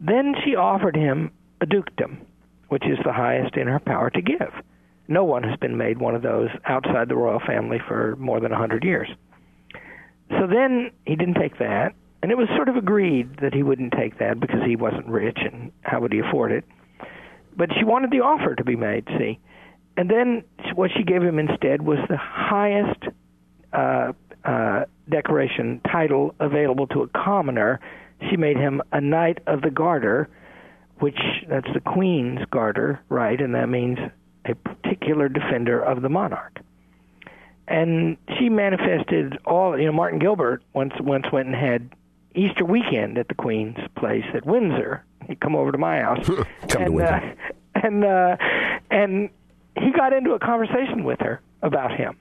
Then 0.00 0.34
she 0.44 0.54
offered 0.56 0.96
him 0.96 1.32
a 1.60 1.66
dukedom, 1.66 2.18
which 2.68 2.84
is 2.86 2.98
the 3.04 3.12
highest 3.12 3.56
in 3.56 3.66
her 3.66 3.80
power 3.80 4.10
to 4.10 4.22
give. 4.22 4.52
no 5.10 5.24
one 5.24 5.42
has 5.42 5.58
been 5.58 5.76
made 5.76 5.98
one 5.98 6.14
of 6.14 6.22
those 6.22 6.48
outside 6.64 7.08
the 7.08 7.16
royal 7.16 7.40
family 7.40 7.78
for 7.86 8.14
more 8.16 8.38
than 8.40 8.52
a 8.52 8.56
hundred 8.56 8.84
years. 8.84 9.08
So 10.30 10.46
then 10.46 10.92
he 11.04 11.16
didn't 11.16 11.34
take 11.34 11.58
that, 11.58 11.94
and 12.22 12.30
it 12.30 12.36
was 12.36 12.48
sort 12.54 12.68
of 12.68 12.76
agreed 12.76 13.38
that 13.40 13.54
he 13.54 13.62
wouldn't 13.62 13.92
take 13.92 14.18
that 14.18 14.40
because 14.40 14.60
he 14.66 14.76
wasn't 14.76 15.06
rich 15.06 15.38
and 15.40 15.72
how 15.82 16.00
would 16.00 16.12
he 16.12 16.18
afford 16.18 16.52
it. 16.52 16.64
But 17.56 17.70
she 17.78 17.84
wanted 17.84 18.10
the 18.10 18.20
offer 18.20 18.54
to 18.54 18.64
be 18.64 18.76
made, 18.76 19.06
see. 19.18 19.38
And 19.96 20.10
then 20.10 20.44
what 20.74 20.90
she 20.96 21.02
gave 21.02 21.22
him 21.22 21.38
instead 21.38 21.82
was 21.82 21.98
the 22.08 22.16
highest 22.16 23.04
uh, 23.72 24.12
uh, 24.44 24.84
decoration 25.08 25.80
title 25.90 26.34
available 26.40 26.86
to 26.88 27.02
a 27.02 27.08
commoner. 27.08 27.80
She 28.28 28.36
made 28.36 28.56
him 28.56 28.82
a 28.92 29.00
Knight 29.00 29.38
of 29.46 29.62
the 29.62 29.70
Garter, 29.70 30.28
which 30.98 31.18
that's 31.48 31.68
the 31.72 31.80
Queen's 31.80 32.40
Garter, 32.50 33.00
right? 33.08 33.40
And 33.40 33.54
that 33.54 33.68
means 33.68 33.98
a 34.44 34.54
particular 34.54 35.28
defender 35.28 35.80
of 35.80 36.02
the 36.02 36.08
monarch. 36.08 36.60
And 37.66 38.16
she 38.38 38.48
manifested 38.48 39.38
all. 39.44 39.78
You 39.78 39.86
know, 39.86 39.92
Martin 39.92 40.18
Gilbert 40.18 40.62
once 40.72 40.92
once 41.00 41.26
went 41.32 41.46
and 41.46 41.54
had 41.54 41.90
Easter 42.34 42.64
weekend 42.64 43.18
at 43.18 43.28
the 43.28 43.34
Queen's 43.34 43.78
place 43.96 44.24
at 44.34 44.46
Windsor. 44.46 45.04
He'd 45.26 45.40
come 45.40 45.54
over 45.54 45.72
to 45.72 45.78
my 45.78 46.00
house, 46.00 46.26
come 46.26 46.46
and, 46.82 46.86
to 46.86 46.92
Windsor. 46.92 47.14
Uh, 47.14 47.50
and 47.82 48.04
uh, 48.04 48.36
and 48.90 49.30
he 49.76 49.92
got 49.92 50.12
into 50.12 50.32
a 50.32 50.38
conversation 50.38 51.04
with 51.04 51.20
her 51.20 51.40
about 51.62 51.92
him 51.92 52.16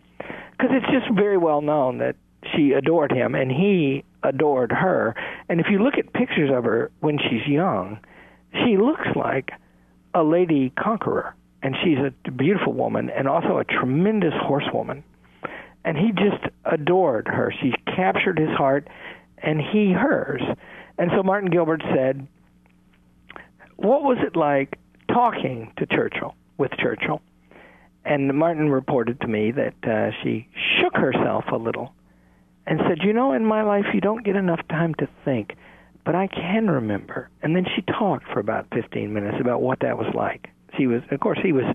because 0.52 0.72
it's 0.72 0.92
just 0.92 1.14
very 1.16 1.38
well 1.38 1.62
known 1.62 1.98
that 2.00 2.16
she 2.56 2.72
adored 2.72 3.12
him 3.12 3.36
and 3.36 3.52
he 3.52 4.04
adored 4.24 4.72
her. 4.72 5.16
And 5.48 5.60
if 5.60 5.68
you 5.70 5.80
look 5.80 5.96
at 5.98 6.14
pictures 6.14 6.52
of 6.54 6.64
her 6.64 6.92
when 7.00 7.18
she's 7.18 7.48
young, 7.48 8.00
she 8.54 8.78
looks 8.78 9.08
like 9.16 9.52
a 10.14 10.24
lady 10.24 10.72
conqueror, 10.72 11.36
and 11.62 11.76
she's 11.84 11.98
a 11.98 12.32
beautiful 12.32 12.74
woman 12.74 13.10
and 13.10 13.28
also 13.28 13.58
a 13.58 13.64
tremendous 13.64 14.34
horsewoman. 14.42 15.04
And 15.86 15.98
he 15.98 16.12
just 16.12 16.44
adored 16.66 17.28
her. 17.28 17.54
She 17.62 17.74
captured 17.86 18.38
his 18.38 18.50
heart, 18.50 18.88
and 19.42 19.62
he 19.62 19.92
hers. 19.92 20.42
And 20.98 21.12
so 21.16 21.24
Martin 21.24 21.50
Gilbert 21.50 21.84
said, 21.94 22.28
"What 23.78 24.04
was 24.04 24.18
it 24.22 24.36
like 24.36 24.78
talking 25.08 25.72
to 25.78 25.86
Churchill 25.86 26.36
with 26.58 26.72
Churchill?" 26.78 27.22
And 28.06 28.34
Martin 28.34 28.70
reported 28.70 29.22
to 29.22 29.28
me 29.28 29.52
that 29.52 29.76
uh, 29.84 30.12
she 30.24 30.48
shook 30.80 30.96
herself 30.96 31.46
a 31.52 31.58
little 31.58 31.94
and 32.70 32.80
said, 32.88 33.00
You 33.04 33.14
know, 33.14 33.34
in 33.34 33.46
my 33.46 33.64
life, 33.64 33.86
you 33.94 34.00
don't 34.00 34.24
get 34.24 34.36
enough 34.36 34.62
time 34.70 34.94
to 34.96 35.08
think, 35.26 35.56
but 36.06 36.16
I 36.16 36.28
can 36.28 36.70
remember. 36.70 37.30
And 37.42 37.56
then 37.56 37.66
she 37.76 37.82
talked 37.82 38.26
for 38.32 38.40
about 38.40 38.68
15 38.74 39.12
minutes 39.12 39.38
about 39.42 39.62
what 39.62 39.80
that 39.82 39.98
was 39.98 40.14
like. 40.14 40.50
She 40.78 40.88
was, 40.88 41.02
of 41.12 41.20
course, 41.20 41.40
he 41.42 41.52
was 41.52 41.66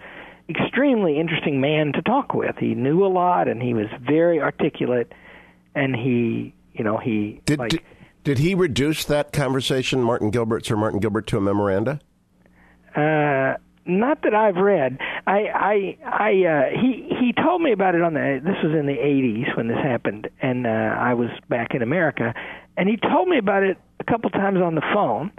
extremely 0.49 1.19
interesting 1.19 1.61
man 1.61 1.93
to 1.95 2.03
talk 2.03 2.33
with. 2.33 2.57
He 2.59 2.75
knew 2.75 3.05
a 3.05 3.09
lot 3.09 3.49
and 3.49 3.61
he 3.61 3.75
was 3.75 3.87
very 4.01 4.41
articulate 4.41 5.13
and 5.75 5.97
he, 5.97 6.55
you 6.75 6.85
know, 6.85 6.99
he 6.99 7.41
Did, 7.47 7.59
like 7.59 7.71
did, 7.71 7.83
did 8.25 8.39
he 8.39 8.55
reduce 8.55 9.05
that 9.05 9.33
conversation, 9.33 10.03
Martin 10.03 10.31
Gilbert, 10.31 10.67
Sir 10.67 10.77
Martin 10.77 11.01
Gilbert, 11.01 11.27
to 11.29 11.39
a 11.39 11.41
memoranda? 11.41 12.01
Uh, 12.95 13.55
not 13.87 14.23
that 14.23 14.35
I've 14.35 14.57
read. 14.57 14.99
I, 15.27 15.41
I, 15.55 15.99
I. 16.05 16.31
Uh, 16.47 16.81
he 16.81 17.09
he 17.21 17.33
told 17.33 17.61
me 17.61 17.73
about 17.73 17.95
it 17.95 18.03
on 18.03 18.15
the. 18.15 18.41
This 18.43 18.57
was 18.63 18.73
in 18.73 18.87
the 18.87 18.95
'80s 18.95 19.57
when 19.57 19.69
this 19.69 19.77
happened, 19.77 20.29
and 20.41 20.67
uh, 20.67 20.71
I 20.71 21.15
was 21.15 21.29
back 21.49 21.75
in 21.75 21.83
America, 21.83 22.35
and 22.77 22.89
he 22.89 22.97
told 22.97 23.29
me 23.29 23.39
about 23.39 23.63
it 23.63 23.77
a 24.01 24.05
couple 24.05 24.31
times 24.31 24.59
on 24.63 24.75
the 24.75 24.83
phone. 24.95 25.31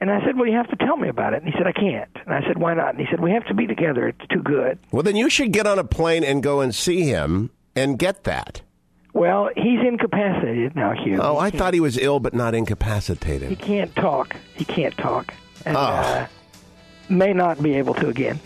And 0.00 0.10
I 0.10 0.24
said, 0.24 0.36
"Well, 0.36 0.46
you 0.46 0.56
have 0.56 0.70
to 0.70 0.76
tell 0.76 0.96
me 0.96 1.08
about 1.08 1.34
it." 1.34 1.42
And 1.42 1.52
he 1.52 1.58
said, 1.58 1.66
"I 1.66 1.72
can't." 1.72 2.10
And 2.24 2.34
I 2.34 2.40
said, 2.46 2.56
"Why 2.56 2.72
not?" 2.74 2.90
And 2.90 3.00
he 3.00 3.06
said, 3.10 3.20
"We 3.20 3.32
have 3.32 3.46
to 3.46 3.54
be 3.54 3.66
together. 3.66 4.08
It's 4.08 4.26
too 4.32 4.42
good." 4.42 4.78
Well, 4.92 5.02
then 5.02 5.16
you 5.16 5.28
should 5.28 5.52
get 5.52 5.66
on 5.66 5.78
a 5.78 5.84
plane 5.84 6.24
and 6.24 6.42
go 6.42 6.60
and 6.60 6.74
see 6.74 7.02
him 7.02 7.50
and 7.76 7.98
get 7.98 8.24
that. 8.24 8.62
Well, 9.12 9.50
he's 9.56 9.80
incapacitated 9.80 10.76
now, 10.76 10.92
Hugh. 10.92 11.18
Oh, 11.20 11.34
He 11.40 11.46
I 11.46 11.50
thought 11.50 11.74
he 11.74 11.80
was 11.80 11.98
ill 11.98 12.20
but 12.20 12.32
not 12.34 12.54
incapacitated. 12.54 13.48
he 13.50 13.56
can't 13.56 13.94
talk. 13.96 14.36
He 14.54 14.64
can't 14.64 14.96
talk, 14.96 15.34
and 15.66 15.76
Oh. 15.76 15.80
uh, 15.80 16.26
may 17.08 17.32
not 17.32 17.62
be 17.62 17.74
able 17.74 17.94
to 17.94 18.08
again. 18.08 18.38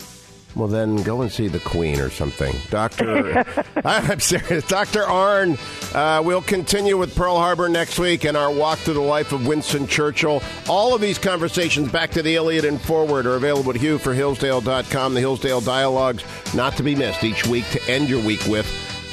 Well, 0.55 0.69
then 0.69 1.03
go 1.03 1.21
and 1.21 1.29
see 1.29 1.49
the 1.49 1.59
Queen 1.59 1.99
or 1.99 2.09
something. 2.09 2.55
Doctor, 2.69 3.43
I'm 3.85 4.21
serious. 4.21 4.65
Dr. 4.65 5.01
Arnn, 5.01 5.59
uh, 5.93 6.23
we'll 6.23 6.41
continue 6.41 6.97
with 6.97 7.13
Pearl 7.13 7.35
Harbor 7.37 7.67
next 7.67 7.99
week 7.99 8.23
and 8.23 8.37
our 8.37 8.49
walk 8.51 8.79
through 8.79 8.93
the 8.93 9.01
life 9.01 9.33
of 9.33 9.45
Winston 9.45 9.85
Churchill. 9.85 10.41
All 10.69 10.95
of 10.95 11.01
these 11.01 11.17
conversations 11.19 11.91
back 11.91 12.11
to 12.11 12.21
the 12.23 12.35
Iliad 12.35 12.63
and 12.63 12.79
forward 12.81 13.25
are 13.25 13.35
available 13.35 13.71
at 13.71 13.75
Hugh 13.75 13.97
for 13.97 14.13
Hillsdale.com. 14.13 15.13
The 15.13 15.19
Hillsdale 15.19 15.59
Dialogues, 15.59 16.23
not 16.55 16.77
to 16.77 16.83
be 16.83 16.95
missed 16.95 17.25
each 17.25 17.45
week 17.45 17.69
to 17.71 17.91
end 17.91 18.07
your 18.07 18.23
week 18.23 18.45
with. 18.47 18.65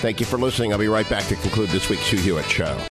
Thank 0.03 0.19
you 0.19 0.27
for 0.27 0.37
listening. 0.37 0.73
I'll 0.73 0.81
be 0.81 0.89
right 0.89 1.09
back 1.09 1.29
to 1.29 1.37
conclude 1.37 1.71
this 1.71 1.89
week's 1.89 2.09
Hugh 2.09 2.19
Hewitt 2.19 2.51
Show. 2.51 2.77